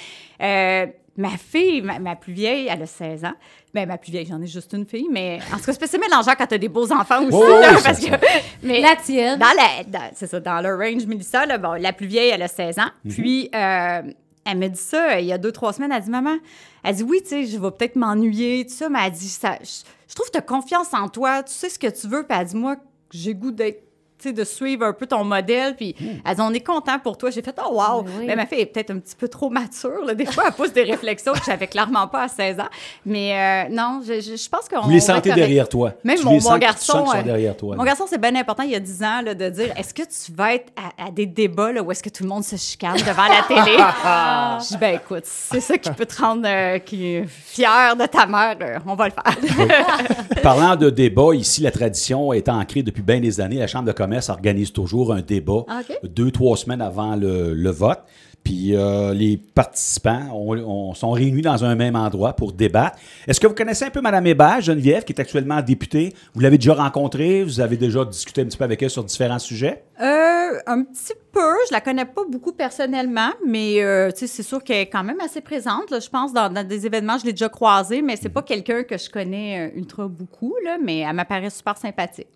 Ma 1.16 1.30
fille, 1.30 1.80
ma, 1.82 1.98
ma 1.98 2.14
plus 2.16 2.32
vieille, 2.32 2.68
elle 2.70 2.82
a 2.82 2.86
16 2.86 3.24
ans. 3.24 3.32
Ben, 3.72 3.86
ma 3.88 3.96
plus 3.98 4.10
vieille, 4.10 4.26
j'en 4.26 4.40
ai 4.42 4.46
juste 4.46 4.72
une 4.74 4.86
fille, 4.86 5.08
mais 5.10 5.38
en 5.52 5.56
tout 5.56 5.64
cas, 5.64 5.72
c'est 5.72 5.82
assez 5.82 5.98
mélangeant 5.98 6.32
quand 6.36 6.46
t'as 6.46 6.58
des 6.58 6.68
beaux 6.68 6.90
enfants 6.92 7.24
aussi. 7.24 7.38
Là, 7.60 7.72
parce 7.82 8.00
que, 8.00 8.10
mais 8.62 8.80
La 8.80 8.96
tienne. 8.96 9.38
dans 9.38 9.46
la, 9.46 9.84
dans- 9.84 10.10
c'est 10.14 10.26
ça, 10.26 10.40
dans 10.40 10.60
le 10.60 10.74
range 10.74 11.06
Mélissa, 11.06 11.46
là, 11.46 11.56
bon, 11.58 11.72
la 11.72 11.92
plus 11.92 12.06
vieille, 12.06 12.30
elle 12.30 12.42
a 12.42 12.48
16 12.48 12.78
ans. 12.78 12.90
Mhm. 13.04 13.12
Puis, 13.12 13.50
euh, 13.54 14.02
elle 14.48 14.58
me 14.58 14.68
dit 14.68 14.80
ça 14.80 15.18
il 15.20 15.26
y 15.26 15.32
a 15.32 15.38
deux, 15.38 15.52
trois 15.52 15.72
semaines. 15.72 15.90
Elle 15.92 16.02
dit, 16.02 16.10
maman, 16.10 16.36
elle 16.84 16.94
dit, 16.94 17.02
oui, 17.02 17.20
tu 17.22 17.28
sais, 17.28 17.46
je 17.46 17.58
vais 17.58 17.70
peut-être 17.70 17.96
m'ennuyer, 17.96 18.64
tout 18.66 18.74
ça, 18.74 18.88
mais 18.88 18.98
elle 19.06 19.12
dit, 19.12 19.28
ça, 19.28 19.58
je, 19.62 19.82
je 20.08 20.14
trouve 20.14 20.26
que 20.26 20.32
tu 20.32 20.38
as 20.38 20.42
confiance 20.42 20.92
en 20.92 21.08
toi, 21.08 21.42
tu 21.42 21.52
sais 21.52 21.68
ce 21.68 21.78
que 21.78 21.88
tu 21.88 22.06
veux. 22.08 22.22
Puis 22.24 22.38
elle 22.38 22.46
dit, 22.46 22.56
moi, 22.56 22.76
j'ai 23.10 23.34
goût 23.34 23.50
d'être 23.52 23.82
de 24.24 24.44
suivre 24.44 24.84
un 24.84 24.92
peu 24.92 25.06
ton 25.06 25.24
modèle. 25.24 25.76
Puis 25.76 25.94
elle 26.24 26.34
dit, 26.34 26.40
on 26.40 26.52
est 26.52 26.60
content 26.60 26.98
pour 26.98 27.16
toi. 27.18 27.30
J'ai 27.30 27.42
fait, 27.42 27.54
oh 27.64 27.74
wow. 27.74 28.02
Mais 28.02 28.10
oui. 28.18 28.24
Mais 28.26 28.36
ma 28.36 28.46
fille 28.46 28.60
est 28.60 28.66
peut-être 28.66 28.90
un 28.90 28.98
petit 28.98 29.14
peu 29.16 29.28
trop 29.28 29.50
mature. 29.50 30.04
là. 30.04 30.14
Des 30.14 30.26
fois, 30.26 30.44
elle 30.48 30.52
pousse 30.52 30.72
des 30.72 30.82
réflexions 30.84 31.32
que 31.32 31.44
j'avais 31.46 31.66
clairement 31.66 32.06
pas 32.08 32.22
à 32.24 32.28
16 32.28 32.60
ans. 32.60 32.68
Mais 33.04 33.66
euh, 33.68 33.74
non, 33.74 34.00
je, 34.06 34.14
je, 34.20 34.36
je 34.36 34.48
pense 34.48 34.68
qu'on. 34.68 34.80
Vous 34.82 34.90
les 34.90 35.00
sentez 35.00 35.32
derrière 35.32 35.68
toi. 35.68 35.92
Même 36.04 36.18
Tu 36.18 36.24
mon, 36.24 36.30
les 36.32 36.36
mon 36.36 36.40
sens- 36.42 36.54
tu 36.54 36.60
garçon. 36.60 36.92
sens 36.92 37.02
qu'ils 37.04 37.12
sont 37.12 37.18
euh, 37.18 37.22
derrière 37.22 37.56
toi. 37.56 37.76
Mon 37.76 37.84
garçon, 37.84 38.04
c'est 38.08 38.20
bien 38.20 38.34
important, 38.36 38.62
il 38.62 38.70
y 38.70 38.74
a 38.74 38.80
10 38.80 39.02
ans, 39.02 39.20
là, 39.24 39.34
de 39.34 39.48
dire 39.50 39.72
est-ce 39.76 39.92
que 39.94 40.02
tu 40.02 40.32
vas 40.36 40.54
être 40.54 40.72
à, 40.76 41.06
à 41.06 41.10
des 41.10 41.26
débats 41.26 41.72
là, 41.72 41.82
où 41.82 41.90
est-ce 41.92 42.02
que 42.02 42.08
tout 42.10 42.22
le 42.22 42.28
monde 42.28 42.44
se 42.44 42.56
chicane 42.56 42.96
devant 42.96 43.26
la 43.28 43.42
télé? 43.46 43.76
Je 44.62 44.68
dis 44.68 44.76
ben 44.78 44.94
écoute, 44.96 45.24
c'est 45.24 45.60
ça 45.60 45.76
qui 45.78 45.90
peut 45.90 46.06
te 46.06 46.20
rendre 46.20 46.42
euh, 46.46 46.78
qui, 46.78 47.20
fier 47.26 47.94
de 47.96 48.06
ta 48.06 48.26
mère, 48.26 48.56
euh, 48.60 48.78
on 48.86 48.94
va 48.94 49.06
le 49.08 49.12
faire. 49.12 50.42
Parlant 50.42 50.76
de 50.76 50.90
débat, 50.90 51.34
ici, 51.34 51.62
la 51.62 51.70
tradition 51.70 52.32
est 52.32 52.48
ancrée 52.48 52.82
depuis 52.82 53.02
bien 53.02 53.20
des 53.20 53.40
années. 53.40 53.56
La 53.56 53.66
Chambre 53.66 53.86
de 53.86 53.92
commerce 54.06 54.28
organise 54.28 54.72
toujours 54.72 55.12
un 55.12 55.20
débat 55.20 55.64
Ah, 55.68 55.80
deux, 56.04 56.30
trois 56.30 56.56
semaines 56.56 56.80
avant 56.82 57.16
le, 57.16 57.54
le 57.54 57.70
vote. 57.70 58.00
Puis 58.44 58.76
euh, 58.76 59.12
les 59.12 59.38
participants 59.38 60.28
on- 60.32 60.56
on- 60.56 60.94
sont 60.94 61.10
réunis 61.10 61.42
dans 61.42 61.64
un 61.64 61.74
même 61.74 61.96
endroit 61.96 62.34
pour 62.34 62.52
débattre. 62.52 62.96
Est-ce 63.26 63.40
que 63.40 63.48
vous 63.48 63.54
connaissez 63.56 63.86
un 63.86 63.90
peu 63.90 64.00
Mme 64.00 64.24
Hébert, 64.24 64.60
Geneviève, 64.60 65.02
qui 65.02 65.12
est 65.12 65.20
actuellement 65.20 65.60
députée? 65.62 66.14
Vous 66.32 66.40
l'avez 66.40 66.56
déjà 66.56 66.74
rencontrée? 66.74 67.42
Vous 67.42 67.58
avez 67.58 67.76
déjà 67.76 68.04
discuté 68.04 68.42
un 68.42 68.44
petit 68.44 68.56
peu 68.56 68.62
avec 68.62 68.80
elle 68.80 68.90
sur 68.90 69.02
différents 69.02 69.40
sujets? 69.40 69.82
Euh, 70.00 70.60
un 70.68 70.84
petit 70.84 71.14
peu, 71.32 71.40
je 71.68 71.72
la 71.72 71.80
connais 71.80 72.04
pas 72.04 72.22
beaucoup 72.30 72.52
personnellement, 72.52 73.30
mais 73.44 73.82
euh, 73.82 74.10
c'est 74.14 74.28
sûr 74.44 74.62
qu'elle 74.62 74.82
est 74.82 74.86
quand 74.90 75.02
même 75.02 75.20
assez 75.20 75.40
présente. 75.40 75.90
là. 75.90 75.98
je 75.98 76.08
pense 76.08 76.32
dans, 76.32 76.48
dans 76.48 76.64
des 76.64 76.86
événements, 76.86 77.18
je 77.18 77.24
l'ai 77.26 77.32
déjà 77.32 77.48
croisée, 77.48 78.00
mais 78.00 78.14
c'est 78.14 78.28
pas 78.28 78.42
quelqu'un 78.42 78.84
que 78.84 78.96
je 78.96 79.10
connais 79.10 79.70
euh, 79.74 79.76
ultra 79.78 80.06
beaucoup, 80.06 80.54
là, 80.64 80.78
mais 80.80 80.98
elle 81.00 81.16
m'apparaît 81.16 81.50
super 81.50 81.76
sympathique. 81.76 82.28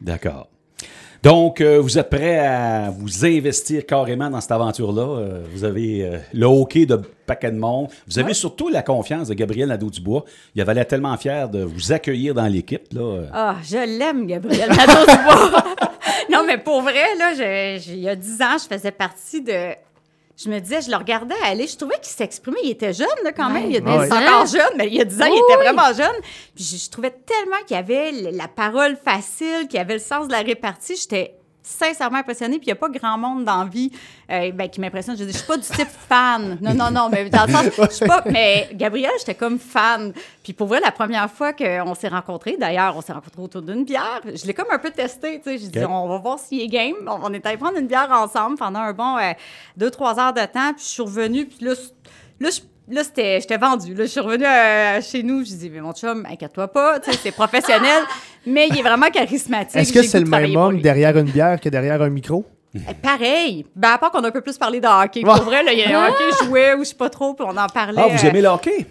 D'accord. 0.00 0.48
Donc, 1.22 1.60
euh, 1.60 1.78
vous 1.78 1.98
êtes 1.98 2.08
prêt 2.08 2.38
à 2.38 2.90
vous 2.90 3.26
investir 3.26 3.84
carrément 3.84 4.30
dans 4.30 4.40
cette 4.40 4.52
aventure-là? 4.52 5.02
Euh, 5.02 5.42
vous 5.52 5.64
avez 5.64 6.02
euh, 6.04 6.16
le 6.32 6.46
hockey 6.46 6.86
de 6.86 6.96
paquet 7.26 7.50
de 7.50 7.58
monde. 7.58 7.88
Vous 8.08 8.18
avez 8.18 8.32
surtout 8.32 8.70
la 8.70 8.82
confiance 8.82 9.28
de 9.28 9.34
Gabriel 9.34 9.68
Nadeau-Dubois. 9.68 10.24
Il 10.54 10.62
avait 10.62 10.72
l'air 10.72 10.86
tellement 10.86 11.14
fier 11.18 11.46
de 11.50 11.62
vous 11.62 11.92
accueillir 11.92 12.32
dans 12.32 12.46
l'équipe. 12.46 12.84
là. 12.94 13.24
Ah, 13.34 13.56
je 13.62 13.76
l'aime, 13.98 14.26
Gabriel 14.26 14.70
Nadeau-Dubois. 14.70 15.62
non, 16.32 16.42
mais 16.46 16.56
pour 16.56 16.80
vrai, 16.80 17.14
là, 17.18 17.34
je- 17.34 17.82
je- 17.84 17.92
il 17.92 18.00
y 18.00 18.08
a 18.08 18.16
10 18.16 18.40
ans, 18.40 18.56
je 18.58 18.74
faisais 18.74 18.90
partie 18.90 19.42
de... 19.42 19.74
Je 20.42 20.48
me 20.48 20.58
disais, 20.58 20.80
je 20.80 20.90
le 20.90 20.96
regardais 20.96 21.34
aller, 21.44 21.66
je 21.66 21.76
trouvais 21.76 21.96
qu'il 21.96 22.06
s'exprimait, 22.12 22.60
il 22.64 22.70
était 22.70 22.94
jeune 22.94 23.06
là, 23.24 23.32
quand 23.32 23.50
même, 23.50 23.68
il 23.70 23.76
était 23.76 23.90
Ouais. 23.90 24.10
encore 24.12 24.46
jeune, 24.46 24.72
mais 24.76 24.86
il 24.86 24.94
y 24.94 25.00
a 25.00 25.04
10 25.04 25.20
ans, 25.20 25.26
il 25.26 25.38
était 25.38 25.62
vraiment 25.62 25.92
jeune. 25.92 26.16
Puis 26.54 26.64
je, 26.64 26.76
je 26.76 26.88
trouvais 26.90 27.10
tellement 27.10 27.58
qu'il 27.66 27.76
avait 27.76 28.12
la 28.12 28.48
parole 28.48 28.96
facile, 28.96 29.68
qu'il 29.68 29.78
avait 29.78 29.94
le 29.94 30.00
sens 30.00 30.28
de 30.28 30.32
la 30.32 30.40
répartie, 30.40 30.96
j'étais 30.96 31.34
sincèrement 31.70 32.18
impressionnée, 32.18 32.58
puis 32.58 32.66
il 32.66 32.68
n'y 32.68 32.72
a 32.72 32.76
pas 32.76 32.88
grand 32.88 33.16
monde 33.16 33.44
dans 33.44 33.64
la 33.64 33.70
vie 33.70 33.90
euh, 34.30 34.50
ben, 34.52 34.68
qui 34.68 34.80
m'impressionne. 34.80 35.16
Je 35.16 35.24
dis, 35.24 35.32
je 35.32 35.38
suis 35.38 35.46
pas 35.46 35.56
du 35.56 35.62
type 35.62 35.88
fan. 36.08 36.58
Non, 36.60 36.74
non, 36.74 36.90
non, 36.90 37.08
mais 37.10 37.30
dans 37.30 37.46
le 37.46 37.52
sens, 37.52 37.64
je 37.90 37.94
suis 37.94 38.06
pas... 38.06 38.22
Mais 38.30 38.68
Gabriel, 38.74 39.10
j'étais 39.18 39.34
comme 39.34 39.58
fan. 39.58 40.12
Puis 40.42 40.52
pour 40.52 40.66
vrai, 40.66 40.80
la 40.80 40.90
première 40.92 41.30
fois 41.30 41.52
qu'on 41.52 41.94
s'est 41.94 42.08
rencontrés, 42.08 42.56
d'ailleurs, 42.58 42.96
on 42.96 43.00
s'est 43.00 43.12
rencontrés 43.12 43.42
autour 43.42 43.62
d'une 43.62 43.84
bière, 43.84 44.20
je 44.24 44.46
l'ai 44.46 44.54
comme 44.54 44.70
un 44.70 44.78
peu 44.78 44.90
testé, 44.90 45.38
tu 45.38 45.50
sais. 45.50 45.58
J'ai 45.58 45.68
dit, 45.68 45.84
on 45.84 46.08
va 46.08 46.18
voir 46.18 46.38
s'il 46.38 46.60
est 46.60 46.68
game. 46.68 46.94
On, 47.06 47.18
on 47.22 47.32
est 47.32 47.44
allé 47.46 47.56
prendre 47.56 47.78
une 47.78 47.86
bière 47.86 48.10
ensemble 48.10 48.56
pendant 48.56 48.80
un 48.80 48.92
bon 48.92 49.16
euh, 49.16 49.32
deux, 49.76 49.90
trois 49.90 50.18
heures 50.18 50.32
de 50.34 50.44
temps, 50.46 50.72
puis 50.74 50.84
je 50.84 50.88
suis 50.90 51.02
revenue, 51.02 51.46
puis 51.46 51.64
là, 51.66 51.74
là, 52.40 52.50
je- 52.50 52.60
Là, 52.90 53.04
c'était, 53.04 53.40
j'étais 53.40 53.56
vendue. 53.56 53.94
Là, 53.94 54.04
je 54.04 54.10
suis 54.10 54.20
revenue 54.20 54.44
euh, 54.44 55.00
chez 55.00 55.22
nous. 55.22 55.44
Je 55.44 55.54
dis, 55.54 55.70
mais 55.70 55.80
mon 55.80 55.92
chum, 55.92 56.26
inquiète-toi 56.28 56.68
pas, 56.68 56.98
c'est 57.22 57.30
professionnel, 57.30 58.02
mais 58.46 58.68
il 58.68 58.78
est 58.78 58.82
vraiment 58.82 59.10
charismatique. 59.10 59.76
Est-ce 59.76 59.92
que 59.92 60.02
c'est 60.02 60.20
le 60.20 60.26
même 60.26 60.56
homme 60.56 60.80
derrière 60.80 61.16
une 61.16 61.30
bière 61.30 61.60
que 61.60 61.68
derrière 61.68 62.02
un 62.02 62.10
micro? 62.10 62.44
Eh, 62.74 62.94
Pareil. 62.94 63.66
Ben, 63.74 63.90
à 63.90 63.98
part 63.98 64.10
qu'on 64.10 64.22
a 64.24 64.28
un 64.28 64.32
peu 64.32 64.40
plus 64.40 64.58
parlé 64.58 64.80
de 64.80 64.86
hockey. 64.86 65.22
Pour 65.22 65.42
vrai, 65.42 65.62
là, 65.62 65.72
il 65.72 65.78
y 65.78 65.84
a 65.84 66.00
un 66.00 66.08
hockey 66.08 66.24
joué 66.44 66.74
ou 66.74 66.80
je 66.80 66.90
sais 66.90 66.94
pas 66.94 67.10
trop, 67.10 67.34
puis 67.34 67.44
on 67.48 67.56
en 67.56 67.66
parlait. 67.66 68.02
Ah, 68.04 68.08
vous 68.08 68.24
euh, 68.24 68.28
aimez 68.28 68.42
le 68.42 68.48
hockey? 68.48 68.86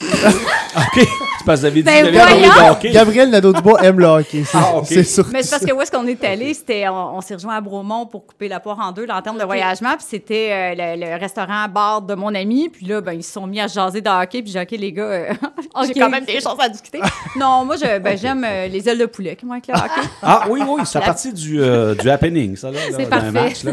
OK. 0.76 1.08
C'est 1.38 1.44
parce 1.46 1.60
que 1.60 1.66
vous 1.66 1.66
avez 1.66 1.74
dit 1.76 1.82
Ben 1.82 2.06
que 2.06 2.10
vous 2.12 2.18
avez 2.18 2.28
voyons! 2.34 2.48
parlé 2.52 2.66
de 2.66 2.70
hockey. 2.72 2.90
Gabriel 2.90 3.30
Nadeau-Dubois 3.30 3.82
aime 3.84 3.98
le 4.00 4.06
hockey. 4.06 4.42
C'est 4.44 4.58
Ah, 4.58 4.72
c'est 4.84 5.04
sûr. 5.04 5.26
Mais 5.32 5.42
c'est 5.42 5.50
parce 5.50 5.64
que 5.64 5.72
où 5.72 5.80
est-ce 5.80 5.90
qu'on 5.90 6.06
est 6.06 6.22
allé? 6.24 6.52
C'était, 6.54 6.88
on, 6.88 7.16
on 7.16 7.20
s'est 7.20 7.34
rejoint 7.34 7.56
à 7.56 7.60
Bromont 7.60 8.06
pour 8.06 8.26
couper 8.26 8.48
la 8.48 8.60
poire 8.60 8.78
en 8.80 8.92
deux, 8.92 9.06
là, 9.06 9.16
en 9.18 9.22
termes 9.22 9.38
de 9.38 9.44
voyagement. 9.44 9.90
Puis 9.96 10.06
c'était 10.08 10.50
euh, 10.52 10.96
le, 10.96 11.06
le 11.06 11.18
restaurant-bar 11.18 12.02
de 12.02 12.14
mon 12.14 12.34
ami. 12.34 12.68
Puis 12.68 12.86
là, 12.86 13.00
ben, 13.00 13.12
ils 13.12 13.22
se 13.22 13.32
sont 13.32 13.46
mis 13.46 13.60
à 13.60 13.66
jaser 13.66 14.00
de 14.00 14.08
hockey. 14.10 14.42
Puis 14.42 14.52
j'ai 14.52 14.64
dit, 14.64 14.74
OK, 14.74 14.80
les 14.80 14.92
gars, 14.92 15.02
euh, 15.02 15.32
j'ai 15.84 15.90
Ok. 15.90 15.96
quand 15.96 16.10
même 16.10 16.24
des 16.24 16.40
choses 16.40 16.58
à 16.60 16.68
discuter. 16.68 17.00
non, 17.38 17.64
moi, 17.64 17.76
je, 17.76 17.98
ben, 17.98 18.16
j'aime 18.18 18.44
euh, 18.46 18.66
les 18.68 18.88
ailes 18.88 18.98
de 18.98 19.06
poulet 19.06 19.36
qui 19.36 19.46
avec 19.50 19.66
le 19.68 19.74
hockey. 19.74 20.08
Ah 20.22 20.44
oui, 20.50 20.60
oui, 20.68 20.82
c'est 20.84 20.98
à 20.98 21.02
partir 21.02 21.32
du, 21.32 21.60
euh, 21.62 21.94
du 21.94 22.08
happening, 22.10 22.56
ça, 22.56 22.70
là, 22.70 22.78
là, 22.78 22.96
C'est 22.96 23.04
d'un 23.04 23.08
parfait. 23.08 23.30
match. 23.30 23.64
Là. 23.64 23.72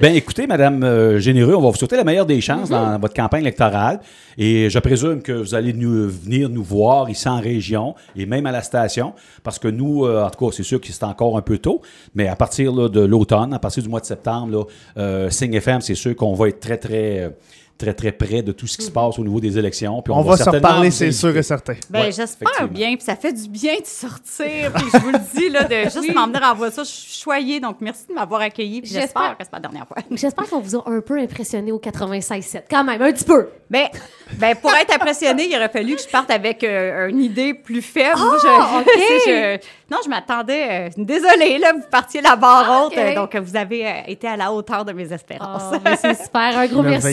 Ben, 0.00 0.14
écoutez, 0.14 0.46
Madame 0.46 0.82
euh, 0.82 1.18
Généreux, 1.18 1.54
on 1.54 1.62
va 1.62 1.70
vous 1.70 1.76
souhaiter 1.76 1.96
la 1.96 2.04
meilleure 2.04 2.26
des 2.26 2.40
chances 2.40 2.68
dans 2.70 2.98
votre 2.98 3.14
campagne 3.14 3.42
électorale. 3.42 4.00
Et 4.36 4.68
je 4.68 4.78
présume 4.80 5.22
que 5.22 5.30
vous 5.30 5.53
allez 5.54 5.72
nous, 5.72 6.08
venir 6.08 6.48
nous 6.48 6.62
voir 6.62 7.10
ici 7.10 7.28
en 7.28 7.40
région 7.40 7.94
et 8.16 8.26
même 8.26 8.46
à 8.46 8.52
la 8.52 8.62
station, 8.62 9.14
parce 9.42 9.58
que 9.58 9.68
nous, 9.68 10.04
euh, 10.04 10.24
en 10.24 10.30
tout 10.30 10.46
cas, 10.46 10.52
c'est 10.56 10.62
sûr 10.62 10.80
que 10.80 10.86
c'est 10.86 11.04
encore 11.04 11.36
un 11.36 11.42
peu 11.42 11.58
tôt, 11.58 11.80
mais 12.14 12.28
à 12.28 12.36
partir 12.36 12.72
de 12.90 13.00
l'automne, 13.00 13.52
à 13.52 13.58
partir 13.58 13.82
du 13.82 13.88
mois 13.88 14.00
de 14.00 14.06
septembre, 14.06 14.52
là, 14.52 14.64
euh, 14.98 15.30
FM, 15.30 15.80
c'est 15.80 15.94
sûr 15.94 16.16
qu'on 16.16 16.34
va 16.34 16.48
être 16.48 16.60
très, 16.60 16.78
très, 16.78 17.20
euh, 17.20 17.30
très, 17.76 17.92
très 17.94 18.12
près 18.12 18.42
de 18.42 18.52
tout 18.52 18.66
ce 18.66 18.76
qui 18.78 18.84
se 18.84 18.90
passe 18.90 19.18
au 19.18 19.22
niveau 19.24 19.40
des 19.40 19.58
élections. 19.58 20.00
Puis 20.02 20.12
On, 20.12 20.22
va 20.22 20.36
se 20.36 20.44
certainement 20.44 20.68
reparler, 20.68 20.90
vous 20.90 20.94
c'est 20.96 21.12
sûr 21.12 21.36
et 21.36 21.42
certain. 21.42 21.74
Ben, 21.90 22.02
Ouais, 22.02 22.12
j'espère 22.12 22.68
bien. 22.68 22.94
Puis 22.96 23.04
ça 23.04 23.16
fait 23.16 23.32
du 23.32 23.48
bien 23.48 23.74
de 23.80 23.86
sortir. 23.86 24.72
Puis 24.74 24.84
je 24.92 24.98
vous 24.98 25.10
le 25.10 25.18
dis, 25.34 25.48
là, 25.50 25.64
de 25.64 25.90
juste 25.90 26.14
m'emmener 26.14 26.38
en 26.44 26.54
voiture, 26.54 26.84
je 26.84 26.90
suis 26.90 27.20
choyée. 27.20 27.60
Donc, 27.60 27.76
merci 27.80 28.06
de 28.08 28.14
m'avoir 28.14 28.40
accueillie. 28.42 28.80
J'espère. 28.84 29.02
j'espère 29.02 29.30
que 29.38 29.44
c'est 29.44 29.50
pas 29.50 29.56
la 29.58 29.60
dernière 29.62 29.86
fois. 29.86 29.96
J'espère 30.10 30.48
qu'on 30.48 30.60
vous 30.60 30.76
a 30.76 30.82
un 30.88 31.00
peu 31.00 31.18
impressionné 31.18 31.72
au 31.72 31.78
96.7. 31.78 32.62
Quand 32.70 32.84
même, 32.84 33.02
un 33.02 33.12
petit 33.12 33.24
peu. 33.24 33.48
Ben, 33.70 33.88
ben, 34.34 34.54
pour 34.56 34.70
être 34.74 34.94
impressionnée, 34.94 35.48
il 35.50 35.56
aurait 35.56 35.68
fallu 35.68 35.96
que 35.96 36.02
je 36.02 36.08
parte 36.08 36.30
avec 36.30 36.62
euh, 36.62 37.08
une 37.08 37.20
idée 37.20 37.54
plus 37.54 37.82
faible. 37.82 38.18
Je- 38.18 38.46
Ah, 38.48 38.82
je- 39.26 39.56
non, 39.90 39.98
je 40.04 40.08
m'attendais. 40.08 40.66
euh, 40.70 40.90
désolée, 40.96 41.58
là, 41.58 41.72
vous 41.74 41.82
partiez 41.90 42.20
la 42.20 42.36
barre 42.36 42.66
Ah, 42.68 42.84
haute. 42.86 42.96
Euh, 42.98 43.14
donc, 43.14 43.34
vous 43.36 43.56
avez 43.56 43.86
euh, 43.86 43.90
été 44.06 44.28
à 44.28 44.36
la 44.36 44.52
hauteur 44.52 44.84
de 44.84 44.92
mes 44.92 45.12
espérances. 45.12 45.62
Oh, 45.72 45.76
mais 45.84 45.96
c'est 45.96 46.14
super. 46.22 46.56
Un 46.58 46.66
gros 46.66 46.82
merci. 46.82 47.06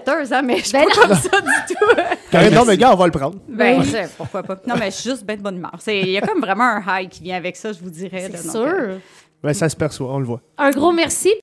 Têteuse, 0.00 0.32
hein, 0.32 0.42
mais 0.42 0.58
je 0.58 0.64
suis 0.64 0.72
Ben 0.72 0.84
pas 0.86 1.06
comme 1.08 1.16
ça 1.16 1.40
du 1.40 1.74
tout. 1.74 1.96
Correct, 2.32 2.52
non, 2.54 2.64
mais 2.66 2.76
gars, 2.76 2.92
on 2.92 2.96
va 2.96 3.06
le 3.06 3.12
prendre. 3.12 3.36
Ben, 3.48 3.78
Oui. 3.80 3.86
je- 3.86 4.08
pourquoi 4.16 4.42
pas. 4.42 4.56
Non, 4.66 4.74
mais 4.78 4.90
je 4.90 4.96
suis 4.96 5.10
juste 5.10 5.24
bien 5.24 5.36
de 5.36 5.42
bonne 5.42 5.56
humeur. 5.56 5.74
C'est- 5.78 6.00
Il 6.00 6.10
y 6.10 6.18
a 6.18 6.20
comme 6.20 6.40
vraiment 6.40 6.64
un 6.64 6.82
high 6.86 7.08
qui 7.08 7.22
vient 7.22 7.36
avec 7.36 7.56
ça, 7.56 7.72
je 7.72 7.78
vous 7.80 7.90
dirais. 7.90 8.28
C'est 8.32 8.46
donc, 8.46 8.56
euh, 8.56 8.92
sûr. 8.92 9.00
Ben, 9.42 9.52
ça 9.54 9.68
se 9.68 9.76
perçoit, 9.76 10.08
on 10.12 10.18
le 10.18 10.24
voit. 10.24 10.40
Un 10.58 10.70
gros 10.70 10.92
merci. 10.92 11.32